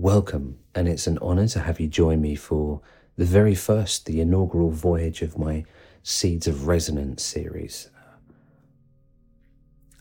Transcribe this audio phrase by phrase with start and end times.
[0.00, 2.80] Welcome, and it's an honour to have you join me for
[3.18, 5.66] the very first, the inaugural voyage of my
[6.02, 7.90] Seeds of Resonance series.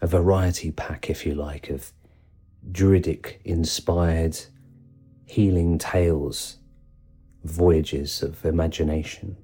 [0.02, 1.92] A variety pack, if you like, of
[2.72, 4.40] druidic inspired
[5.26, 6.60] healing tales,
[7.44, 9.36] voyages of imagination.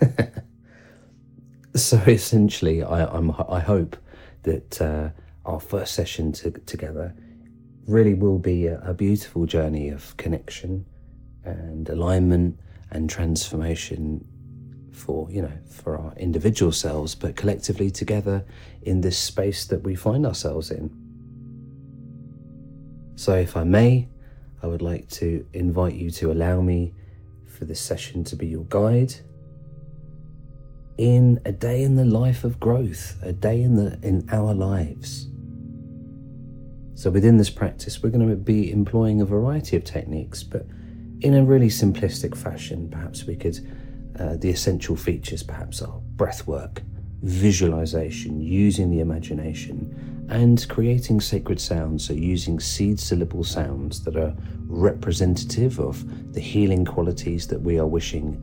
[1.76, 3.96] so essentially, I, I'm, I hope
[4.42, 5.10] that uh,
[5.44, 7.14] our first session to, together
[7.86, 10.84] really will be a, a beautiful journey of connection
[11.44, 12.58] and alignment
[12.90, 14.26] and transformation
[14.92, 18.44] for you know for our individual selves but collectively together
[18.82, 20.90] in this space that we find ourselves in.
[23.16, 24.08] So if i may
[24.62, 26.92] i would like to invite you to allow me
[27.46, 29.14] for this session to be your guide
[30.98, 35.28] in a day in the life of growth a day in the in our lives
[36.96, 40.66] so within this practice we're going to be employing a variety of techniques but
[41.20, 43.58] in a really simplistic fashion perhaps we could
[44.18, 46.82] uh, the essential features perhaps are breath work,
[47.22, 54.34] visualization, using the imagination, and creating sacred sounds, so using seed syllable sounds that are
[54.66, 58.42] representative of the healing qualities that we are wishing,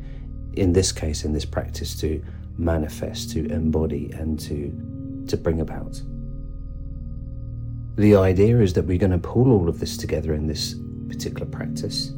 [0.53, 2.23] in this case, in this practice, to
[2.57, 5.99] manifest, to embody, and to, to bring about.
[7.95, 10.75] The idea is that we're going to pull all of this together in this
[11.07, 12.13] particular practice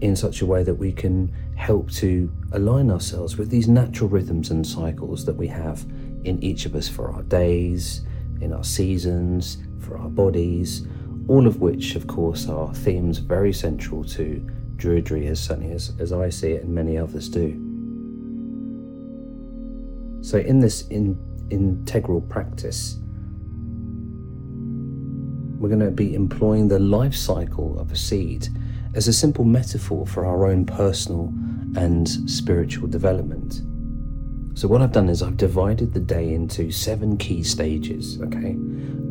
[0.00, 4.50] in such a way that we can help to align ourselves with these natural rhythms
[4.50, 5.84] and cycles that we have
[6.24, 8.02] in each of us for our days,
[8.40, 10.86] in our seasons, for our bodies,
[11.26, 14.44] all of which, of course, are themes very central to
[14.76, 17.50] Druidry, as certainly as, as I see it and many others do.
[20.22, 21.18] So, in this in,
[21.50, 22.98] integral practice,
[25.58, 28.48] we're going to be employing the life cycle of a seed
[28.94, 31.32] as a simple metaphor for our own personal
[31.76, 33.62] and spiritual development.
[34.58, 38.56] So, what I've done is I've divided the day into seven key stages, okay?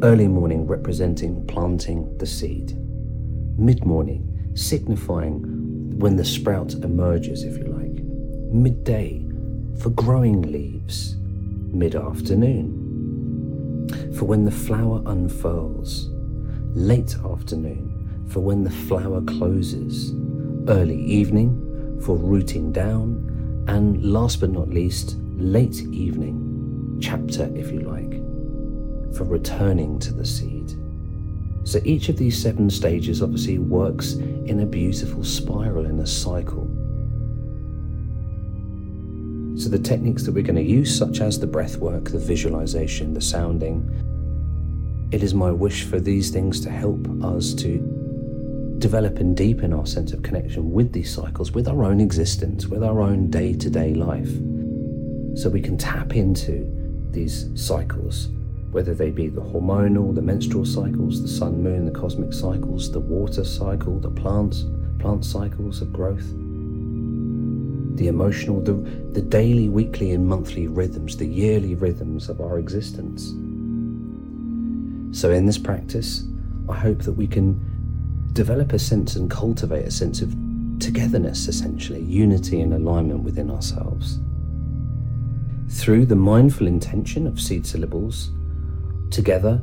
[0.02, 2.78] Early morning representing planting the seed,
[3.58, 8.04] mid morning signifying when the sprout emerges, if you like,
[8.54, 9.26] midday
[9.82, 12.84] for growing leaves, mid afternoon
[14.18, 16.10] for when the flower unfurls,
[16.74, 20.14] late afternoon for when the flower closes,
[20.68, 27.82] early evening for rooting down, and last but not least, late evening, chapter if you
[27.82, 30.74] like, for returning to the seed.
[31.64, 36.66] So each of these seven stages obviously works in a beautiful spiral, in a cycle.
[39.58, 43.14] So the techniques that we're going to use, such as the breath work, the visualization,
[43.14, 43.90] the sounding,
[45.12, 47.78] it is my wish for these things to help us to
[48.80, 52.84] develop and deepen our sense of connection with these cycles, with our own existence, with
[52.84, 54.30] our own day to day life.
[55.40, 56.70] So we can tap into
[57.12, 58.30] these cycles,
[58.72, 63.00] whether they be the hormonal, the menstrual cycles, the sun, moon, the cosmic cycles, the
[63.00, 64.66] water cycle, the plants,
[65.00, 66.28] plant cycles of growth,
[67.98, 68.74] the emotional, the,
[69.14, 73.34] the daily, weekly, and monthly rhythms, the yearly rhythms of our existence.
[75.12, 76.24] So, in this practice,
[76.70, 77.60] I hope that we can
[78.34, 80.36] develop a sense and cultivate a sense of
[80.80, 84.20] togetherness, essentially, unity and alignment within ourselves.
[85.70, 88.32] Through the mindful intention of seed syllables,
[89.10, 89.62] together,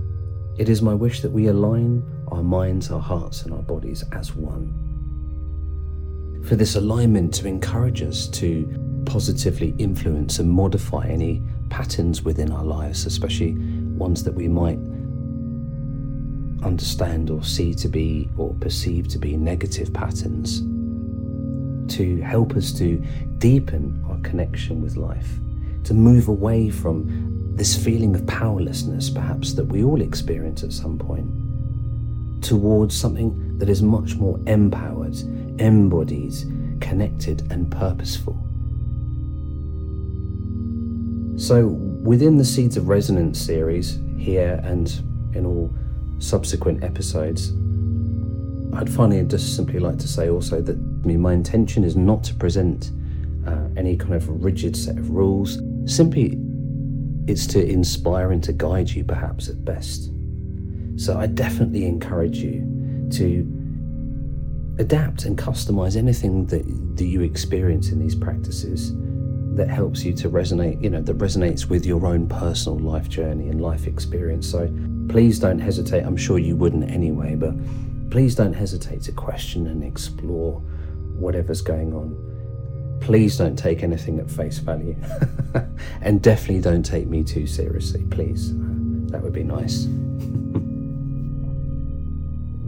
[0.58, 4.34] it is my wish that we align our minds, our hearts, and our bodies as
[4.34, 4.80] one.
[6.46, 12.64] For this alignment to encourage us to positively influence and modify any patterns within our
[12.64, 13.54] lives, especially
[13.96, 14.78] ones that we might
[16.64, 20.62] understand or see to be or perceive to be negative patterns
[21.88, 22.96] to help us to
[23.38, 25.38] deepen our connection with life,
[25.84, 30.98] to move away from this feeling of powerlessness, perhaps that we all experience at some
[30.98, 31.30] point,
[32.42, 35.16] towards something that is much more empowered,
[35.60, 36.34] embodied,
[36.80, 38.34] connected, and purposeful.
[41.38, 44.88] So, within the Seeds of Resonance series, here and
[45.34, 45.74] in all
[46.24, 47.52] subsequent episodes.
[48.74, 52.24] I'd finally just simply like to say also that I mean, my intention is not
[52.24, 52.90] to present
[53.46, 55.60] uh, any kind of rigid set of rules.
[55.86, 56.38] Simply,
[57.26, 60.10] it's to inspire and to guide you, perhaps at best.
[60.96, 63.46] So I definitely encourage you to
[64.78, 66.64] adapt and customize anything that,
[66.96, 68.92] that you experience in these practices
[69.56, 73.48] that helps you to resonate, you know, that resonates with your own personal life journey
[73.48, 74.50] and life experience.
[74.50, 74.68] So
[75.08, 76.02] please don't hesitate.
[76.02, 77.54] I'm sure you wouldn't anyway, but
[78.10, 80.60] please don't hesitate to question and explore
[81.16, 82.16] whatever's going on.
[83.00, 84.96] Please don't take anything at face value.
[86.00, 88.52] and definitely don't take me too seriously, please.
[89.10, 89.84] That would be nice.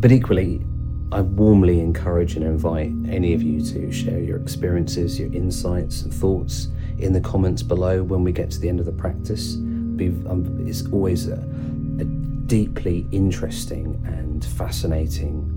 [0.01, 0.65] but equally,
[1.13, 6.13] I warmly encourage and invite any of you to share your experiences, your insights, and
[6.13, 6.69] thoughts
[6.99, 9.55] in the comments below when we get to the end of the practice.
[9.55, 11.37] Um, it's always a
[12.47, 15.53] deeply interesting and fascinating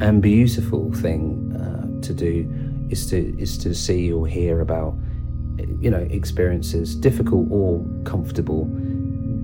[0.00, 2.48] and beautiful thing uh, to do
[2.90, 4.94] is to is to see or hear about
[5.80, 8.64] you know experiences difficult or comfortable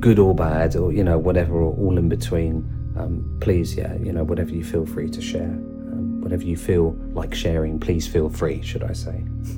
[0.00, 4.12] good or bad or you know whatever or all in between um, please, yeah, you
[4.12, 8.30] know, whatever you feel free to share, um, whatever you feel like sharing, please feel
[8.30, 9.16] free, should I say.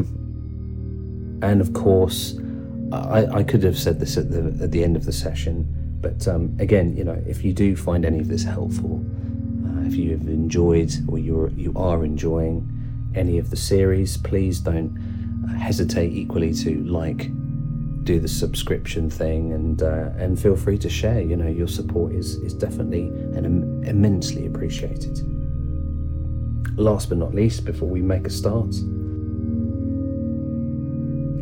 [1.43, 2.39] and of course,
[2.93, 5.67] I, I, could have said this at the, at the end of the session,
[6.01, 9.05] but um, again, you know, if you do find any of this helpful,
[9.67, 12.69] uh, if you have enjoyed or you're, you are enjoying
[13.15, 14.95] any of the series, please don't
[15.59, 17.31] hesitate equally to like,
[18.07, 21.21] do the subscription thing and uh, and feel free to share.
[21.21, 25.21] You know, your support is is definitely and Im- immensely appreciated.
[26.79, 28.75] Last but not least, before we make a start,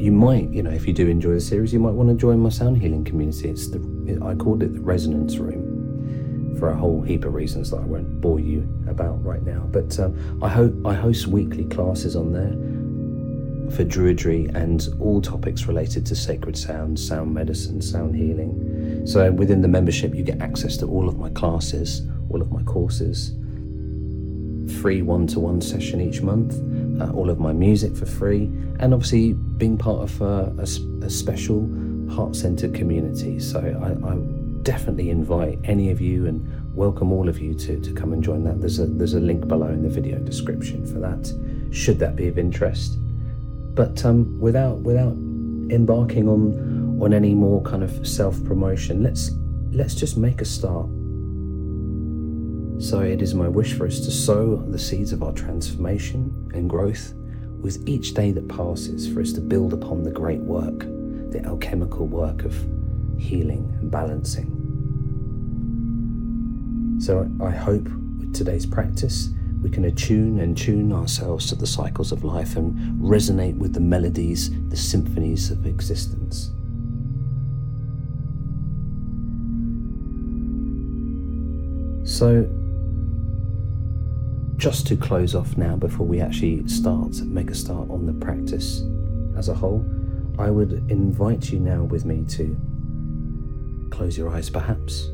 [0.04, 2.38] you might, you know, if you do enjoy the series, you might want to join
[2.38, 3.48] my sound healing community.
[3.48, 3.78] It's the
[4.22, 8.20] I called it the Resonance Room for a whole heap of reasons that I won't
[8.20, 9.60] bore you about right now.
[9.60, 12.52] But um, I hope I host weekly classes on there
[13.74, 19.06] for Druidry and all topics related to sacred sound, sound medicine, sound healing.
[19.06, 22.62] So within the membership, you get access to all of my classes, all of my
[22.64, 23.32] courses,
[24.68, 26.54] free one to one session each month,
[27.00, 28.44] uh, all of my music for free,
[28.78, 30.66] and obviously being part of uh, a,
[31.04, 31.68] a, special
[32.10, 33.38] heart centered community.
[33.40, 34.16] So I, I,
[34.62, 38.44] definitely invite any of you and welcome all of you to, to come and join
[38.44, 38.60] that.
[38.60, 41.30] There's a, there's a link below in the video description for that,
[41.70, 42.96] should that be of interest.
[43.74, 45.12] But um, without without
[45.70, 49.32] embarking on on any more kind of self promotion, let's
[49.72, 50.86] let's just make a start.
[52.78, 56.68] So it is my wish for us to sow the seeds of our transformation and
[56.68, 57.14] growth
[57.60, 60.80] with each day that passes, for us to build upon the great work,
[61.30, 62.54] the alchemical work of
[63.18, 64.60] healing and balancing.
[67.00, 67.84] So I hope
[68.18, 69.30] with today's practice
[69.62, 73.80] we can attune and tune ourselves to the cycles of life and resonate with the
[73.80, 76.50] melodies, the symphonies of existence.
[82.06, 82.46] So,
[84.56, 88.82] just to close off now before we actually start, make a start on the practice
[89.36, 89.84] as a whole,
[90.38, 92.56] I would invite you now with me to
[93.90, 95.10] close your eyes perhaps,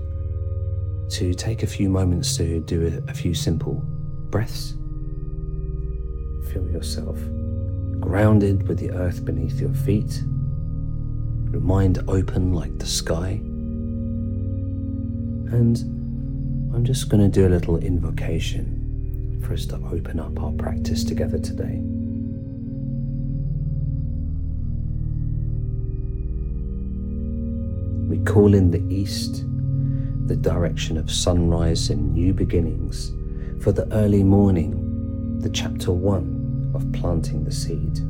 [1.10, 3.82] to take a few moments to do a, a few simple
[4.30, 4.74] breaths.
[6.52, 7.18] Feel yourself
[8.00, 10.22] grounded with the earth beneath your feet,
[11.52, 13.40] your mind open like the sky.
[15.52, 15.78] And
[16.74, 18.79] I'm just going to do a little invocation
[19.42, 21.80] for us to open up our practice together today.
[28.08, 29.44] We call in the east,
[30.26, 33.12] the direction of sunrise and new beginnings
[33.62, 38.00] for the early morning, the chapter one of planting the seed.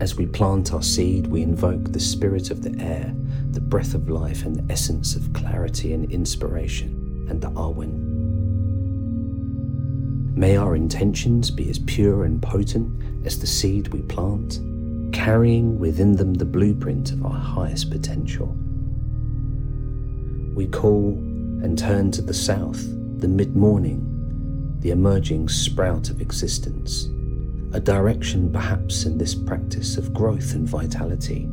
[0.00, 3.14] As we plant our seed, we invoke the spirit of the air,
[3.52, 8.05] the breath of life, and the essence of clarity and inspiration, and the Awen.
[10.36, 14.60] May our intentions be as pure and potent as the seed we plant,
[15.10, 18.54] carrying within them the blueprint of our highest potential.
[20.54, 21.12] We call
[21.62, 22.84] and turn to the south
[23.18, 27.06] the mid morning, the emerging sprout of existence,
[27.72, 31.48] a direction perhaps in this practice of growth and vitality.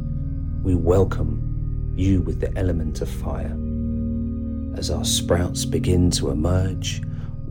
[0.62, 3.58] We welcome you with the element of fire.
[4.78, 7.02] As our sprouts begin to emerge,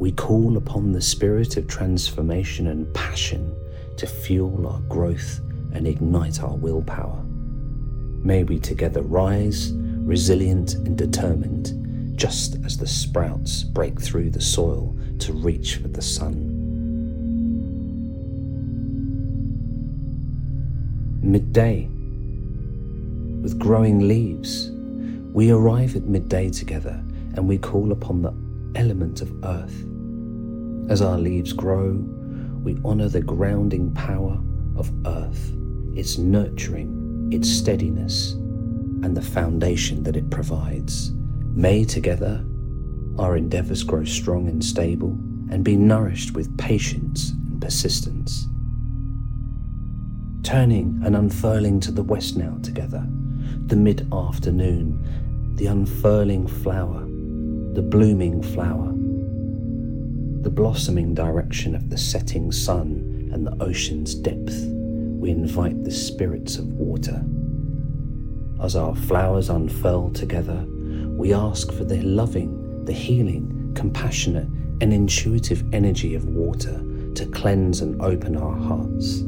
[0.02, 3.54] we call upon the spirit of transformation and passion
[3.97, 5.38] to fuel our growth
[5.75, 7.23] and ignite our willpower.
[8.25, 14.92] May we together rise, resilient and determined just as the sprouts break through the soil
[15.21, 16.49] to reach for the sun.
[21.23, 21.88] Midday.
[23.40, 24.68] With growing leaves,
[25.32, 27.00] we arrive at midday together
[27.37, 28.35] and we call upon the
[28.75, 29.87] element of earth.
[30.89, 31.93] As our leaves grow,
[32.62, 34.41] we honour the grounding power
[34.77, 35.53] of earth,
[35.95, 41.12] its nurturing, its steadiness, and the foundation that it provides
[41.55, 42.45] May together
[43.19, 45.19] our endeavours grow strong and stable
[45.51, 48.49] and be nourished with patience and persistence.
[50.43, 53.07] Turning and unfurling to the west now together,
[53.67, 57.03] the mid afternoon, the unfurling flower,
[57.75, 58.93] the blooming flower,
[60.42, 66.56] the blossoming direction of the setting sun and the ocean's depth, we invite the spirits
[66.56, 67.25] of water.
[68.61, 70.66] As our flowers unfurl together,
[71.16, 74.49] we ask for the loving, the healing, compassionate,
[74.80, 76.82] and intuitive energy of water
[77.14, 79.22] to cleanse and open our hearts.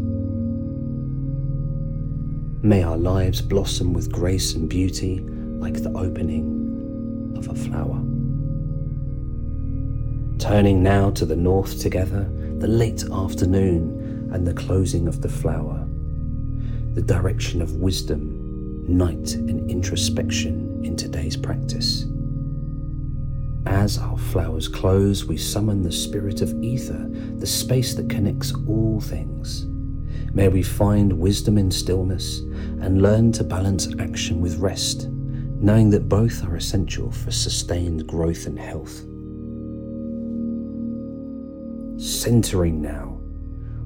[2.65, 5.21] May our lives blossom with grace and beauty
[5.59, 8.04] like the opening of a flower.
[10.45, 15.89] Turning now to the north together, the late afternoon and the closing of the flower,
[16.93, 22.05] the direction of wisdom, night, and introspection in today's practice.
[23.65, 27.09] As our flowers close, we summon the spirit of ether,
[27.39, 29.65] the space that connects all things.
[30.35, 32.41] May we find wisdom in stillness
[32.83, 38.45] and learn to balance action with rest, knowing that both are essential for sustained growth
[38.45, 39.07] and health.
[41.97, 43.21] Centering now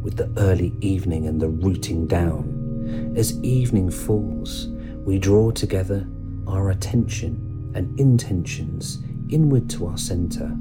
[0.02, 3.12] with the early evening and the rooting down.
[3.16, 4.68] As evening falls,
[5.04, 6.06] we draw together
[6.46, 10.56] our attention and intentions inward to our center.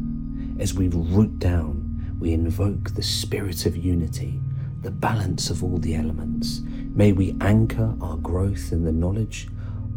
[0.60, 4.42] As we root down, we invoke the spirit of unity,
[4.82, 6.62] the balance of all the elements.
[6.94, 9.48] May we anchor our growth in the knowledge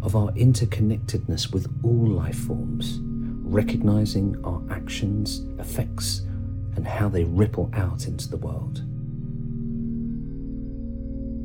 [0.02, 3.00] of our interconnectedness with all life forms,
[3.42, 6.22] recognizing our actions, effects,
[6.76, 8.78] and how they ripple out into the world.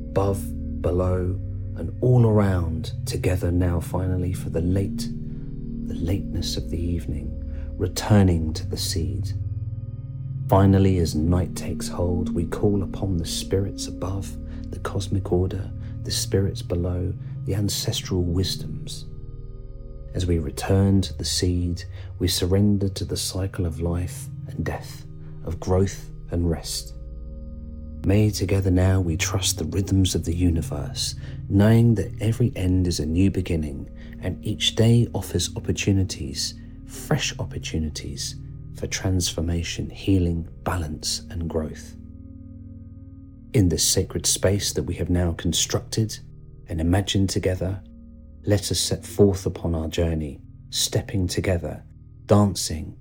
[0.10, 1.40] Above, below,
[1.76, 5.10] and all around, together now finally for the late
[5.88, 7.32] the lateness of the evening,
[7.78, 9.34] returning to the seed.
[10.48, 14.36] Finally, as night takes hold, we call upon the spirits above,
[14.72, 15.72] the cosmic order,
[16.04, 17.14] the spirits below,
[17.46, 19.06] the ancestral wisdoms.
[20.14, 21.84] As we return to the seed,
[22.20, 25.05] we surrender to the cycle of life and death,
[25.46, 26.94] of growth and rest.
[28.06, 31.16] May together now we trust the rhythms of the universe,
[31.50, 33.90] knowing that every end is a new beginning
[34.22, 36.54] and each day offers opportunities,
[36.86, 38.36] fresh opportunities
[38.76, 41.96] for transformation, healing, balance, and growth.
[43.54, 46.20] In this sacred space that we have now constructed
[46.68, 47.82] and imagined together,
[48.46, 51.84] let us set forth upon our journey, stepping together,
[52.26, 52.98] dancing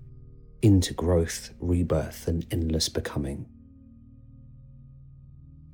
[0.65, 3.45] into growth, rebirth, and endless becoming.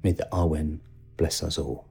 [0.03, 0.81] May the Awen
[1.17, 1.87] bless us all.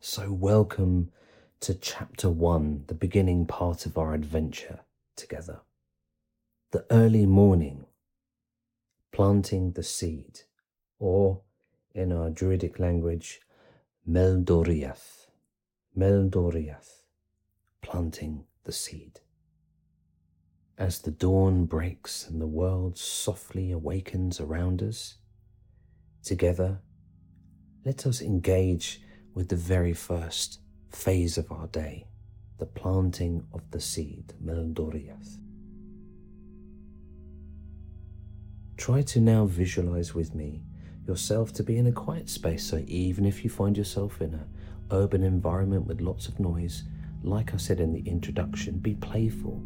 [0.00, 1.12] So, welcome
[1.60, 4.80] to chapter one, the beginning part of our adventure
[5.14, 5.60] together.
[6.72, 7.84] The early morning,
[9.12, 10.40] planting the seed,
[10.98, 11.42] or
[11.94, 13.40] in our Druidic language,
[14.08, 15.26] Meldoriath,
[15.96, 17.02] Meldoriath,
[17.82, 19.20] planting the seed.
[20.78, 25.16] As the dawn breaks and the world softly awakens around us,
[26.22, 26.80] together,
[27.84, 29.02] let us engage
[29.34, 32.06] with the very first phase of our day,
[32.58, 35.38] the planting of the seed, Meldoriath.
[38.80, 40.62] Try to now visualize with me
[41.06, 42.64] yourself to be in a quiet space.
[42.64, 44.46] So even if you find yourself in an
[44.90, 46.84] urban environment with lots of noise,
[47.22, 49.62] like I said in the introduction, be playful.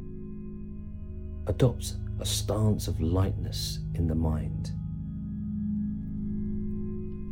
[1.47, 4.73] Adopt a stance of lightness in the mind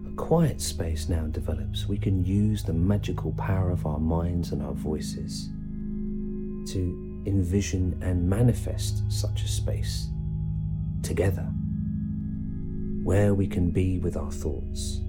[0.07, 4.63] A quiet space now develops, we can use the magical power of our minds and
[4.63, 5.49] our voices
[6.73, 10.11] to envision and manifest such a space
[11.03, 11.53] together
[13.03, 15.01] where we can be with our thoughts,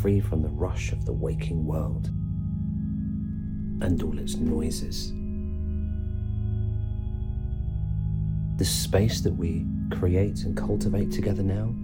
[0.00, 2.06] free from the rush of the waking world
[3.82, 5.12] and all its noises.
[8.58, 11.74] The space that we create and cultivate together now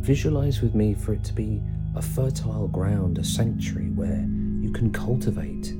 [0.00, 1.60] Visualize with me for it to be
[1.94, 4.26] a fertile ground, a sanctuary where
[4.62, 5.74] you can cultivate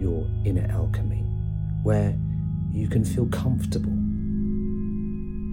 [0.00, 1.22] your inner alchemy,
[1.82, 2.16] where
[2.70, 3.92] you can feel comfortable,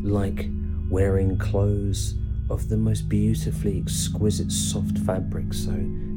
[0.09, 0.48] like
[0.89, 2.15] wearing clothes
[2.50, 5.53] of the most beautifully exquisite soft fabric.
[5.53, 5.74] So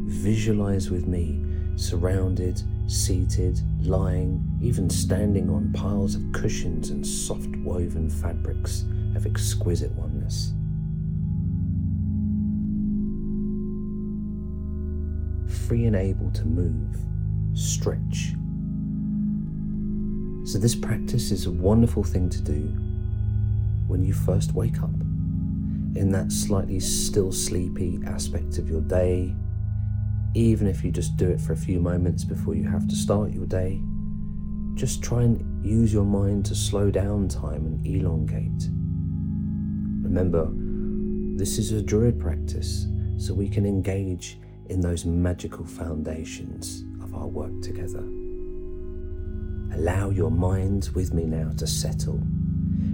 [0.06, 1.44] visualize with me
[1.76, 9.92] surrounded seated, lying, even standing on piles of cushions and soft woven fabrics of exquisite
[9.92, 10.52] oneness.
[15.66, 16.96] Free and able to move,
[17.54, 18.34] stretch.
[20.44, 22.76] So, this practice is a wonderful thing to do
[23.92, 24.94] when you first wake up
[25.96, 29.36] in that slightly still sleepy aspect of your day,
[30.34, 33.32] even if you just do it for a few moments before you have to start
[33.32, 33.82] your day.
[34.72, 38.70] Just try and use your mind to slow down time and elongate.
[40.02, 40.48] Remember,
[41.36, 42.86] this is a druid practice,
[43.18, 48.08] so we can engage in those magical foundations of our work together.
[49.74, 52.22] Allow your mind with me now to settle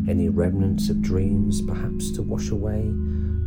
[0.07, 2.93] any remnants of dreams perhaps to wash away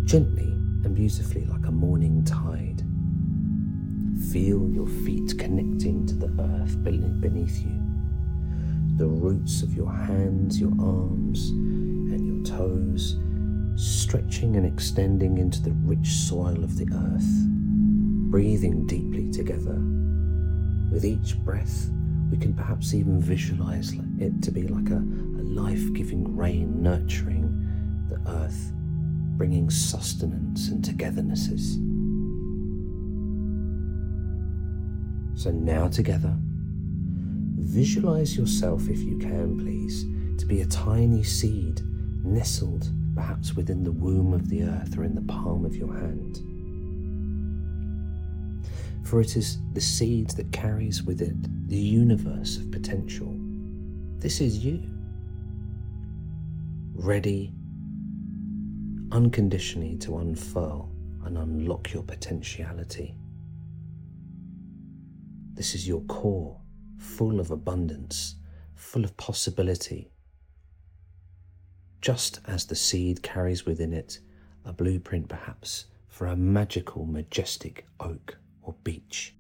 [0.06, 0.52] gently
[0.84, 2.84] and beautifully like a morning tide.
[4.32, 7.82] Feel your feet connecting to the earth beneath you,
[8.98, 13.18] the roots of your hands, your arms, and your toes
[13.76, 17.48] stretching and extending into the rich soil of the earth,
[18.30, 19.78] breathing deeply together.
[20.92, 21.90] With each breath,
[22.30, 25.04] we can perhaps even visualize it to be like a,
[25.56, 28.72] life giving rain nurturing the earth,
[29.38, 31.76] bringing sustenance and togethernesses.
[35.38, 36.36] So now together,
[37.56, 40.04] visualize yourself, if you can, please,
[40.40, 41.82] to be a tiny seed
[42.24, 46.40] nestled perhaps within the womb of the earth or in the palm of your hand
[49.12, 51.36] for it is the seed that carries with it
[51.68, 53.36] the universe of potential.
[54.20, 54.82] This is you,
[57.02, 57.52] ready
[59.12, 60.92] unconditionally to unfurl
[61.26, 63.16] and unlock your potentiality.
[65.56, 66.62] This is your core,
[67.00, 68.36] full of abundance,
[68.76, 70.12] full of possibility.
[72.02, 74.20] Just as the seed carries within it
[74.64, 79.34] a blueprint, perhaps, for a magical, majestic oak or beech.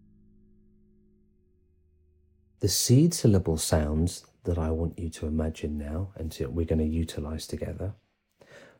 [2.59, 6.85] The seed syllable sounds that I want you to imagine now and we're going to
[6.85, 7.93] utilize together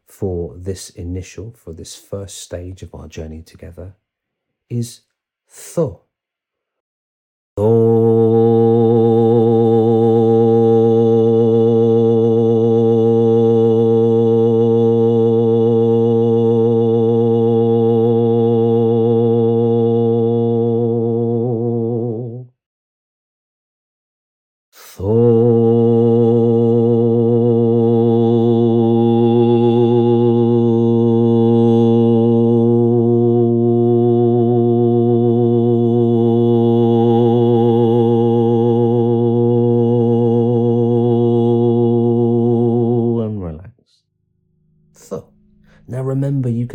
[0.05, 3.95] for this initial, for this first stage of our journey together
[4.69, 5.01] is
[5.75, 6.01] tho.
[7.57, 8.50] Now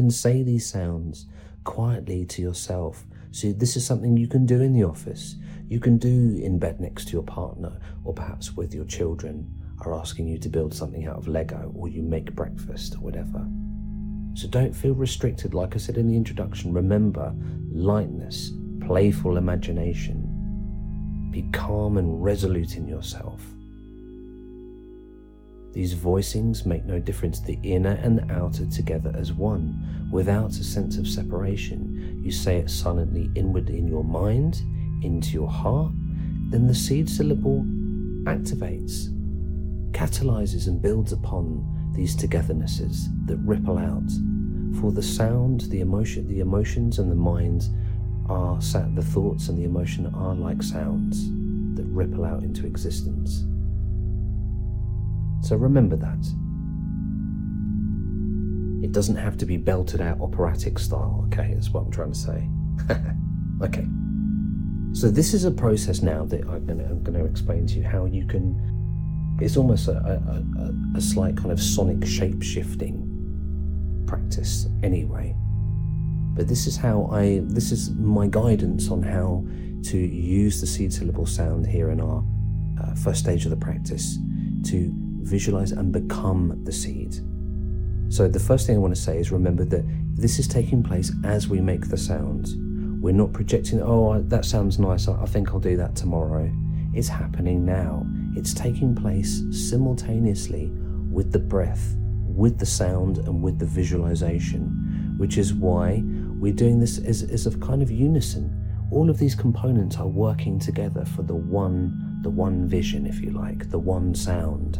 [0.07, 1.27] can say these sounds
[1.65, 3.05] quietly to yourself.
[3.33, 5.35] So, this is something you can do in the office.
[5.69, 9.93] You can do in bed next to your partner, or perhaps with your children are
[9.93, 13.45] asking you to build something out of Lego, or you make breakfast, or whatever.
[14.35, 15.55] So, don't feel restricted.
[15.55, 17.35] Like I said in the introduction, remember
[17.73, 18.53] lightness,
[18.87, 21.31] playful imagination.
[21.33, 23.43] Be calm and resolute in yourself.
[25.77, 27.41] These voicings make no difference.
[27.41, 32.19] The inner and the outer together as one, without a sense of separation.
[32.25, 34.63] You say it silently inward in your mind,
[35.03, 35.93] into your heart,
[36.49, 37.61] then the seed syllable
[38.25, 39.13] activates,
[39.93, 44.11] catalyzes, and builds upon these togethernesses that ripple out.
[44.81, 47.69] For the sound, the emotion, the emotions, and the mind
[48.31, 48.95] are sat.
[48.97, 51.29] the thoughts and the emotion are like sounds
[51.77, 53.45] that ripple out into existence.
[55.43, 56.27] So remember that.
[58.83, 61.55] It doesn't have to be belted out operatic style, okay?
[61.55, 62.49] That's what I'm trying to say.
[63.63, 63.87] okay.
[64.93, 67.75] So this is a process now that I'm going, to, I'm going to explain to
[67.75, 69.39] you how you can.
[69.41, 75.35] It's almost a, a, a, a slight kind of sonic shape shifting practice, anyway.
[76.35, 77.41] But this is how I.
[77.45, 79.45] This is my guidance on how
[79.91, 82.23] to use the seed syllable sound here in our
[82.83, 84.19] uh, first stage of the practice
[84.65, 84.95] to
[85.27, 87.17] visualize and become the seed.
[88.09, 89.85] So, the first thing I want to say is remember that
[90.15, 92.55] this is taking place as we make the sounds.
[93.01, 96.51] We're not projecting, oh, that sounds nice, I think I'll do that tomorrow.
[96.95, 98.07] It's happening now.
[98.35, 100.71] It's taking place simultaneously
[101.11, 106.03] with the breath, with the sound, and with the visualization, which is why
[106.39, 108.53] we're doing this as, as a kind of unison.
[108.93, 113.31] all of these components are working together for the one, the one vision, if you
[113.31, 114.79] like, the one sound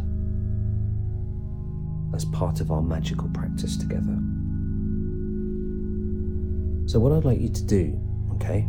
[2.13, 4.17] as part of our magical practice together.
[6.87, 7.99] So, what I'd like you to do,
[8.35, 8.67] okay,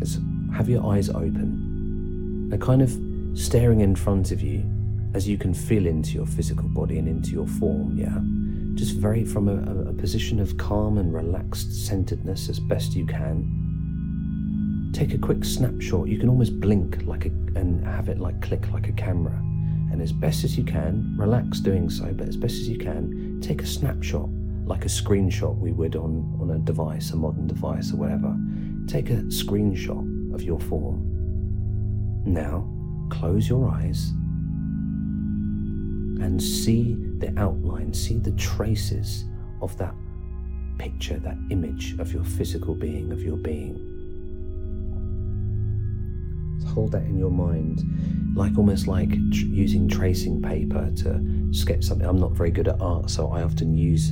[0.00, 0.20] is
[0.54, 2.96] have your eyes open and kind of
[3.36, 4.64] staring in front of you
[5.14, 8.18] as you can feel into your physical body and into your form, yeah?
[8.76, 14.90] Just very from a, a position of calm and relaxed centeredness as best you can.
[14.92, 16.08] Take a quick snapshot.
[16.08, 19.40] You can almost blink like a, and have it like click like a camera.
[19.94, 23.38] And as best as you can, relax doing so, but as best as you can,
[23.40, 24.28] take a snapshot
[24.66, 28.36] like a screenshot we would on, on a device, a modern device or whatever.
[28.88, 32.24] Take a screenshot of your form.
[32.26, 32.68] Now,
[33.08, 34.08] close your eyes
[36.20, 39.26] and see the outline, see the traces
[39.62, 39.94] of that
[40.76, 43.93] picture, that image of your physical being, of your being.
[46.68, 47.82] Hold that in your mind,
[48.36, 52.06] like almost like tr- using tracing paper to sketch something.
[52.06, 54.10] I'm not very good at art, so I often use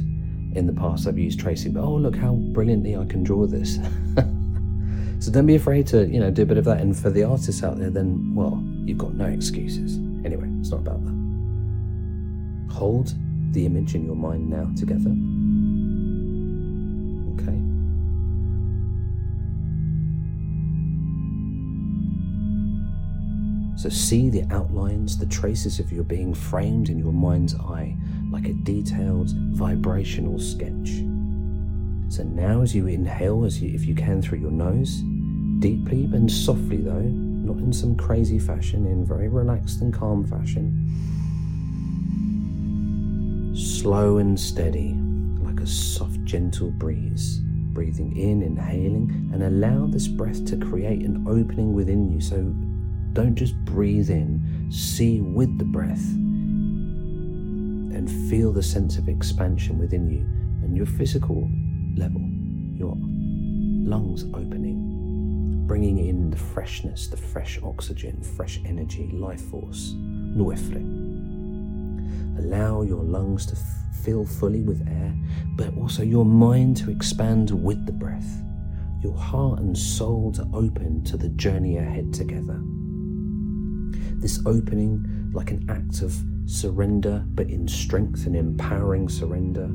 [0.55, 3.76] in the past I've used tracing, but oh look how brilliantly I can draw this.
[5.24, 6.81] so don't be afraid to, you know, do a bit of that.
[6.81, 9.96] And for the artists out there, then well, you've got no excuses.
[10.24, 11.12] Anyway, it's not about that.
[12.72, 13.14] Hold
[13.52, 15.14] the image in your mind now together.
[23.83, 27.97] So see the outlines, the traces of your being framed in your mind's eye
[28.31, 31.03] like a detailed vibrational sketch.
[32.09, 35.03] So now, as you inhale, as you, if you can through your nose,
[35.59, 40.87] deeply and softly though, not in some crazy fashion, in very relaxed and calm fashion,
[43.57, 44.95] slow and steady,
[45.40, 47.40] like a soft, gentle breeze.
[47.73, 52.21] Breathing in, inhaling, and allow this breath to create an opening within you.
[52.21, 52.55] So
[53.12, 56.09] don't just breathe in, see with the breath
[57.94, 60.20] and feel the sense of expansion within you
[60.64, 61.48] and your physical
[61.94, 62.22] level,
[62.75, 69.94] your lungs opening, bringing in the freshness, the fresh oxygen, fresh energy, life force.
[70.35, 70.81] Nuefle.
[72.38, 75.14] Allow your lungs to f- fill fully with air,
[75.57, 78.42] but also your mind to expand with the breath,
[79.03, 82.59] your heart and soul to open to the journey ahead together.
[84.23, 86.15] This opening, like an act of
[86.47, 89.69] surrender, but in strength and empowering surrender,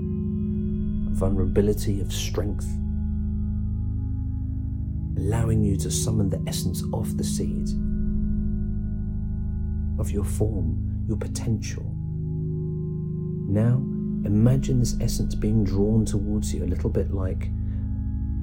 [1.13, 2.65] vulnerability of strength,
[5.17, 7.67] allowing you to summon the essence of the seed,
[9.99, 11.83] of your form, your potential.
[13.49, 13.75] Now,
[14.25, 17.49] imagine this essence being drawn towards you a little bit like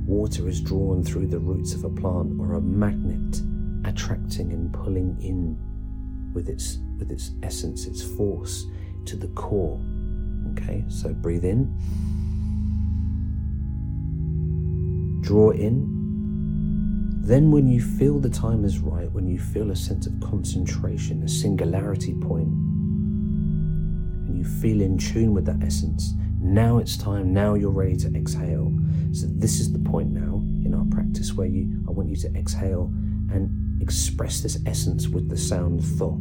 [0.04, 3.40] water is drawn through the roots of a plant or a magnet
[3.86, 5.58] attracting and pulling in
[6.34, 8.66] with its with its essence, its force
[9.06, 9.80] to the core.
[10.52, 11.72] Okay, so breathe in,
[15.22, 15.92] draw in.
[17.22, 21.22] Then, when you feel the time is right, when you feel a sense of concentration,
[21.22, 22.48] a singularity point,
[24.26, 28.14] and you feel in tune with that essence, now it's time, now you're ready to
[28.14, 28.70] exhale.
[29.12, 32.34] So, this is the point now in our practice where you, I want you to
[32.34, 32.92] exhale
[33.32, 36.18] and express this essence with the sound tho.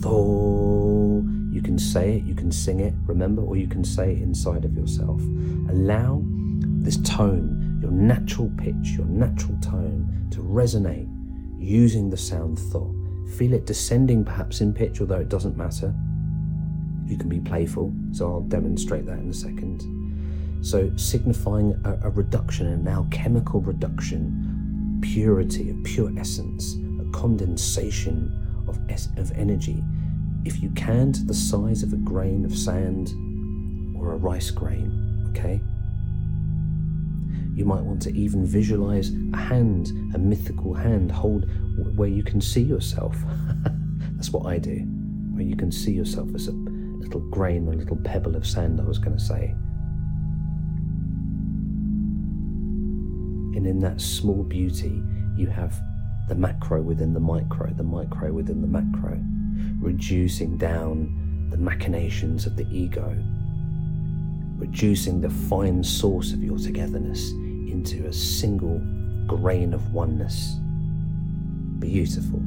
[0.00, 1.24] Tho.
[1.50, 4.64] You can say it, you can sing it, remember, or you can say it inside
[4.64, 5.20] of yourself.
[5.70, 6.22] Allow
[6.82, 11.08] this tone, your natural pitch, your natural tone, to resonate
[11.58, 12.94] using the sound tho.
[13.36, 15.94] Feel it descending perhaps in pitch, although it doesn't matter.
[17.06, 19.84] You can be playful, so I'll demonstrate that in a second.
[20.64, 26.76] So, signifying a, a reduction, an alchemical reduction, purity, a pure essence,
[27.16, 28.30] condensation
[28.68, 28.78] of,
[29.16, 29.82] of energy,
[30.44, 33.08] if you can, to the size of a grain of sand
[33.96, 35.62] or a rice grain, okay?
[37.54, 41.46] You might want to even visualize a hand, a mythical hand, hold
[41.96, 43.16] where you can see yourself.
[44.16, 44.76] That's what I do,
[45.32, 48.78] where you can see yourself as a little grain or a little pebble of sand,
[48.78, 49.54] I was going to say.
[53.56, 55.02] And in that small beauty,
[55.38, 55.80] you have
[56.28, 59.18] the macro within the micro, the micro within the macro,
[59.80, 63.16] reducing down the machinations of the ego,
[64.56, 68.78] reducing the fine source of your togetherness into a single
[69.26, 70.56] grain of oneness.
[71.78, 72.40] Beautiful.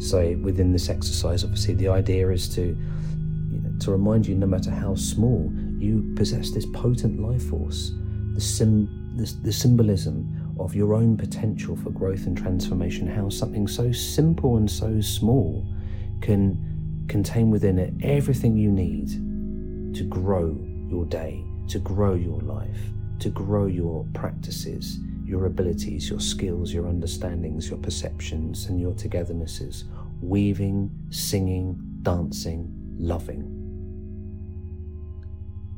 [0.00, 2.76] So, within this exercise, obviously, the idea is to,
[3.80, 7.92] to remind you, no matter how small, you possess this potent life force.
[8.34, 13.68] The, sim- the, the symbolism of your own potential for growth and transformation, how something
[13.68, 15.66] so simple and so small
[16.20, 19.08] can contain within it everything you need
[19.94, 26.20] to grow your day, to grow your life, to grow your practices, your abilities, your
[26.20, 29.84] skills, your understandings, your perceptions, and your togethernesses,
[30.20, 33.52] weaving, singing, dancing, loving,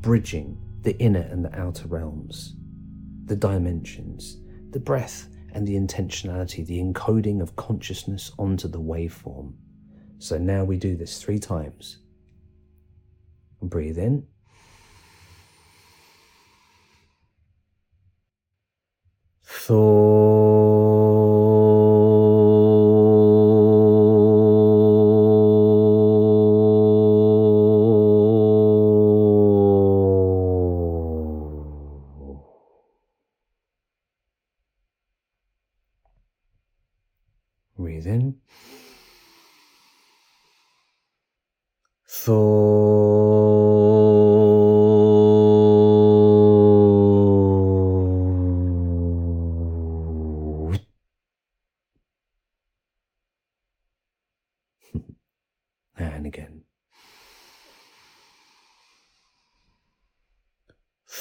[0.00, 2.54] bridging the inner and the outer realms,
[3.24, 4.38] the dimensions,
[4.70, 9.54] the breath and the intentionality, the encoding of consciousness onto the waveform.
[10.18, 11.98] So now we do this three times.
[13.62, 14.26] Breathe in.
[19.42, 20.37] Breathe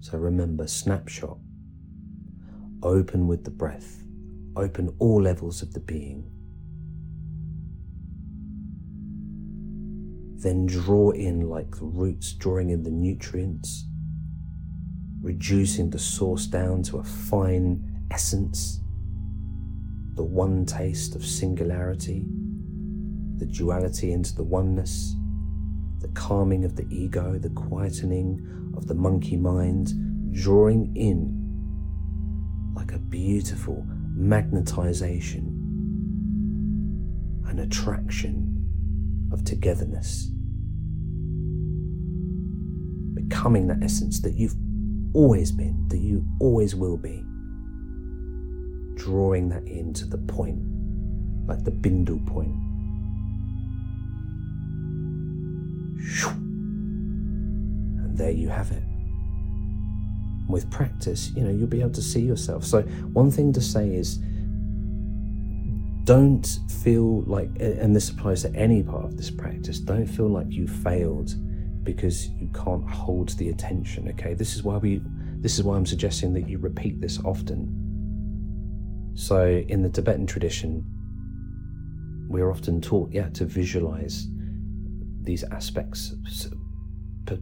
[0.00, 1.38] So remember, snapshot.
[2.82, 4.02] Open with the breath.
[4.56, 6.28] Open all levels of the being.
[10.42, 13.87] Then draw in like the roots, drawing in the nutrients,
[15.28, 18.80] reducing the source down to a fine essence,
[20.14, 22.24] the one taste of singularity,
[23.36, 25.14] the duality into the oneness,
[26.00, 28.38] the calming of the ego, the quietening
[28.74, 29.92] of the monkey mind,
[30.32, 31.34] drawing in
[32.74, 33.86] like a beautiful
[34.16, 35.46] magnetization,
[37.50, 38.66] an attraction
[39.30, 40.30] of togetherness,
[43.12, 44.56] becoming that essence that you've
[45.14, 47.24] always been, that you always will be,
[48.94, 50.58] drawing that into the point,
[51.46, 52.54] like the Bindu point.
[58.00, 58.82] And there you have it.
[60.48, 62.64] With practice, you know, you'll be able to see yourself.
[62.64, 64.18] So, one thing to say is
[66.04, 70.50] don't feel like, and this applies to any part of this practice, don't feel like
[70.50, 71.34] you failed
[71.94, 74.08] because you can't hold the attention.
[74.10, 75.00] Okay, this is why we,
[75.40, 79.14] this is why I'm suggesting that you repeat this often.
[79.14, 80.84] So, in the Tibetan tradition,
[82.28, 84.28] we're often taught, yeah, to visualize
[85.22, 86.14] these aspects,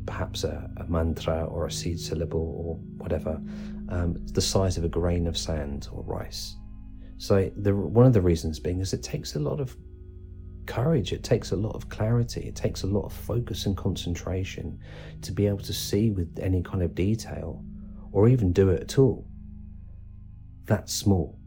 [0.07, 3.43] perhaps a, a mantra or a seed syllable or whatever,
[3.89, 6.55] um, the size of a grain of sand or rice.
[7.19, 9.77] So the, one of the reasons being is it takes a lot of
[10.67, 14.79] courage, it takes a lot of clarity, it takes a lot of focus and concentration
[15.23, 17.65] to be able to see with any kind of detail
[18.13, 19.27] or even do it at all.
[20.65, 21.39] That's small.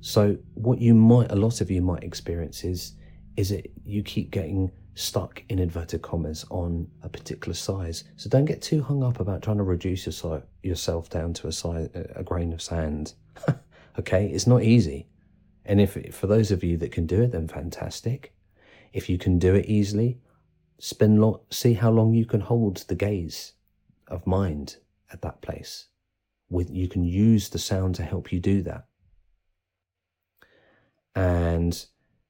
[0.00, 2.94] So what you might, a lot of you might experience is,
[3.36, 8.04] is it you keep getting stuck in inverted commas on a particular size.
[8.16, 11.52] So don't get too hung up about trying to reduce your, yourself down to a
[11.52, 13.12] size, a grain of sand.
[13.98, 15.06] okay, it's not easy.
[15.66, 18.32] And if for those of you that can do it, then fantastic.
[18.92, 20.20] If you can do it easily,
[20.78, 23.52] spend long, see how long you can hold the gaze
[24.06, 24.76] of mind
[25.12, 25.86] at that place.
[26.48, 28.86] With you can use the sound to help you do that.
[31.16, 31.84] And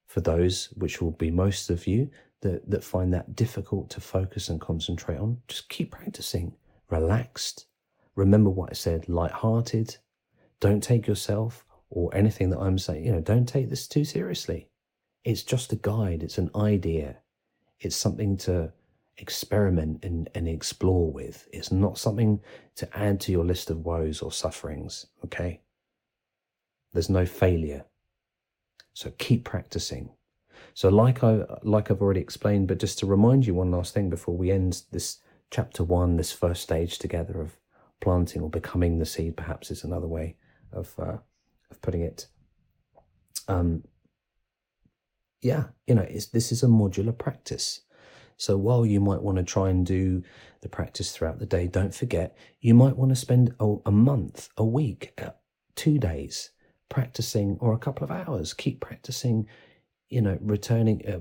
[0.06, 4.48] for those, which will be most of you, that, that find that difficult to focus
[4.48, 6.54] and concentrate on, just keep practicing.
[6.88, 7.66] Relaxed.
[8.14, 9.98] Remember what I said, light-hearted.
[10.60, 14.68] Don't take yourself or anything that I'm saying, you know, don't take this too seriously.
[15.24, 17.18] It's just a guide, it's an idea.
[17.80, 18.72] It's something to
[19.18, 21.48] experiment and, and explore with.
[21.52, 22.40] It's not something
[22.76, 25.60] to add to your list of woes or sufferings, okay?
[26.92, 27.84] There's no failure.
[28.94, 30.10] So keep practicing.
[30.74, 34.10] So like I like I've already explained, but just to remind you one last thing
[34.10, 35.18] before we end this
[35.50, 37.56] chapter one, this first stage together of
[38.00, 40.36] planting or becoming the seed, perhaps is another way
[40.72, 41.16] of uh,
[41.70, 42.26] of putting it.
[43.48, 43.84] Um,
[45.42, 47.82] yeah, you know, this is a modular practice.
[48.36, 50.22] So while you might want to try and do
[50.60, 54.48] the practice throughout the day, don't forget you might want to spend a, a month,
[54.56, 55.30] a week, uh,
[55.74, 56.50] two days
[56.88, 58.52] practicing or a couple of hours.
[58.52, 59.46] Keep practicing,
[60.08, 61.18] you know, returning, uh,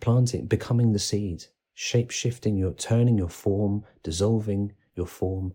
[0.00, 5.52] planting, becoming the seed, shape shifting, your turning your form, dissolving your form,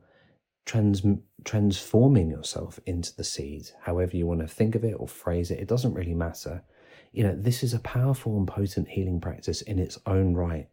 [0.69, 1.01] trans,
[1.45, 5.59] transforming yourself into the seed, however you want to think of it or phrase it.
[5.59, 6.63] It doesn't really matter.
[7.11, 10.67] You know, this is a powerful and potent healing practice in its own right.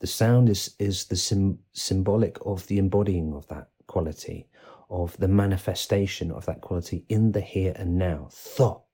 [0.00, 4.48] The sound is, is the sim- symbolic of the embodying of that quality,
[4.88, 8.28] of the manifestation of that quality in the here and now.
[8.32, 8.84] Thought.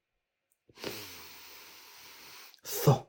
[2.64, 3.06] Thought.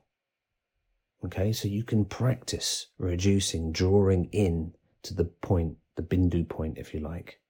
[1.24, 6.94] Okay, so you can practice reducing, drawing in to the point, the bindu point, if
[6.94, 7.40] you like.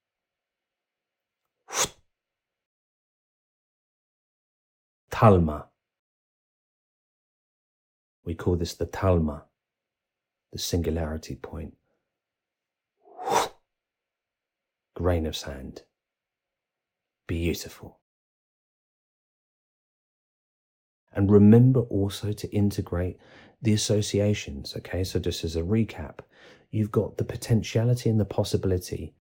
[5.11, 5.66] Talma.
[8.24, 9.44] We call this the Talma
[10.52, 11.74] the singularity point.
[14.94, 15.83] Grain of sand.
[17.26, 17.98] Beautiful.
[21.14, 23.18] And remember also to integrate
[23.62, 24.75] the associations.
[24.77, 26.18] Okay, so just as a recap,
[26.70, 29.14] you've got the potentiality and the possibility.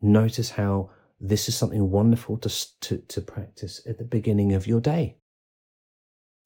[0.00, 4.80] Notice how this is something wonderful to, to, to practice at the beginning of your
[4.80, 5.16] day.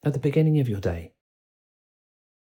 [0.03, 1.13] At the beginning of your day.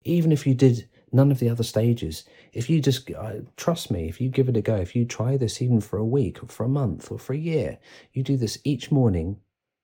[0.03, 2.25] Even if you did none of the other stages.
[2.51, 5.37] If you just uh, trust me, if you give it a go, if you try
[5.37, 7.79] this even for a week or for a month or for a year,
[8.13, 9.37] you do this each morning,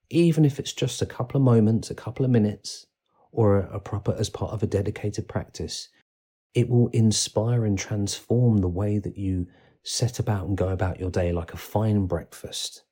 [0.09, 2.87] even if it's just a couple of moments, a couple of minutes,
[3.31, 5.89] or a, proper as part of a dedicated practice,
[6.53, 9.47] it will inspire and transform the way that you
[9.83, 12.83] set about and go about your day like a fine breakfast,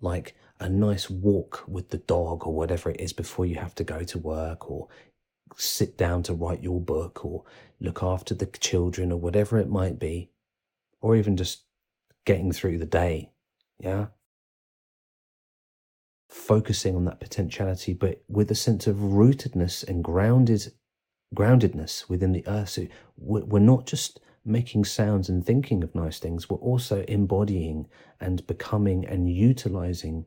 [0.00, 3.84] like a nice walk with the dog or whatever it is before you have to
[3.84, 4.88] go to work or
[5.56, 7.44] sit down to write your book or
[7.80, 10.30] look after the children or whatever it might be,
[11.00, 11.62] or even just
[12.24, 13.30] getting through the day.
[13.78, 14.06] Yeah.
[16.28, 20.72] Focusing on that potentiality, but with a sense of rootedness and grounded
[21.34, 22.70] groundedness within the earth.
[22.70, 22.86] So
[23.16, 27.88] we're not just making sounds and thinking of nice things, we're also embodying
[28.20, 30.24] and becoming and utilizing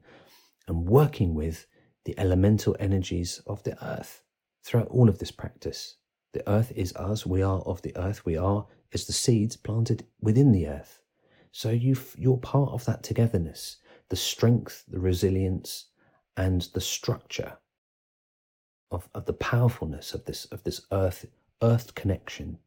[0.68, 1.66] and working with
[2.06, 4.24] the elemental energies of the earth
[4.64, 5.96] throughout all of this practice.
[6.34, 10.06] The earth is us, we are of the earth, we are as the seeds planted
[10.20, 11.00] within the earth.
[11.52, 13.78] So you you're part of that togetherness,
[14.10, 15.86] the strength, the resilience,
[16.38, 17.58] and the structure
[18.92, 21.26] of, of the powerfulness of this of this earth
[21.62, 22.58] earth connection.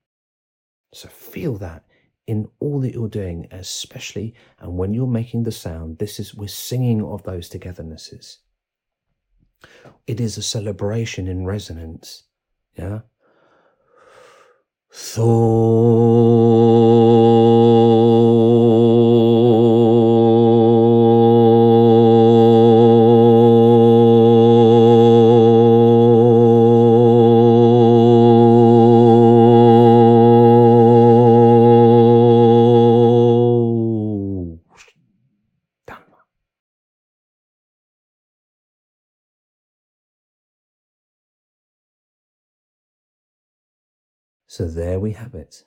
[0.92, 1.84] So feel that
[2.26, 6.48] in all that you're doing, especially and when you're making the sound, this is we're
[6.48, 8.38] singing of those togethernesses.
[10.06, 12.24] It is a celebration in resonance.
[12.76, 13.00] Yeah.
[14.90, 15.22] So
[44.74, 45.64] there we have it.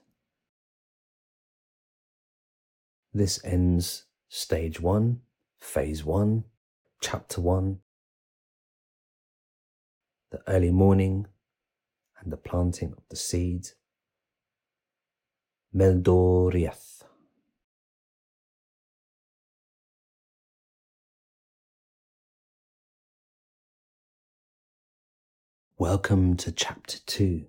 [3.14, 5.22] This ends stage one,
[5.60, 6.44] phase one,
[7.02, 7.80] chapter one,
[10.32, 11.28] the early morning
[12.20, 13.70] and the planting of the seed.
[15.74, 17.04] Meldoriath.
[25.78, 27.46] Welcome to chapter two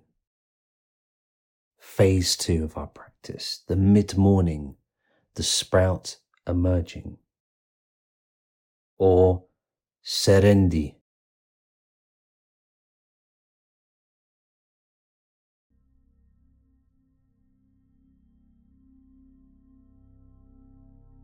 [1.97, 4.75] phase two of our practice, the mid morning,
[5.33, 7.17] the sprout emerging,
[8.99, 9.43] or
[10.05, 10.93] serendi.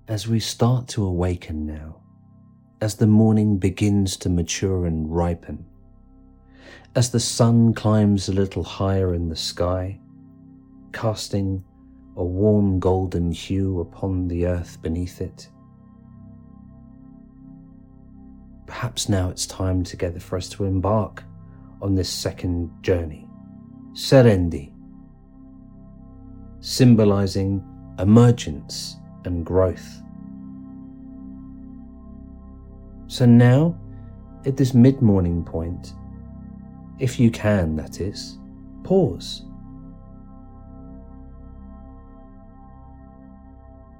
[0.07, 2.01] As we start to awaken now,
[2.81, 5.67] as the morning begins to mature and ripen,
[6.95, 9.99] as the sun climbs a little higher in the sky,
[10.93, 11.63] casting
[12.15, 15.49] a warm golden hue upon the earth beneath it.
[18.67, 21.23] Perhaps now it's time together for us to embark
[21.81, 23.27] on this second journey,
[23.93, 24.71] Serendi,
[26.61, 27.63] symbolizing
[27.99, 30.01] emergence and growth.
[33.07, 33.77] So now,
[34.45, 35.93] at this mid morning point,
[36.99, 38.37] if you can, that is,
[38.83, 39.45] pause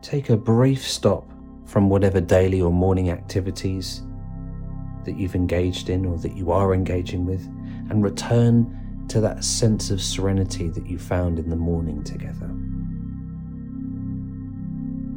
[0.04, 1.32] Take a brief stop
[1.66, 4.02] from whatever daily or morning activities
[5.06, 7.46] that you've engaged in or that you are engaging with,
[7.90, 12.48] and return to that sense of serenity that you found in the morning together.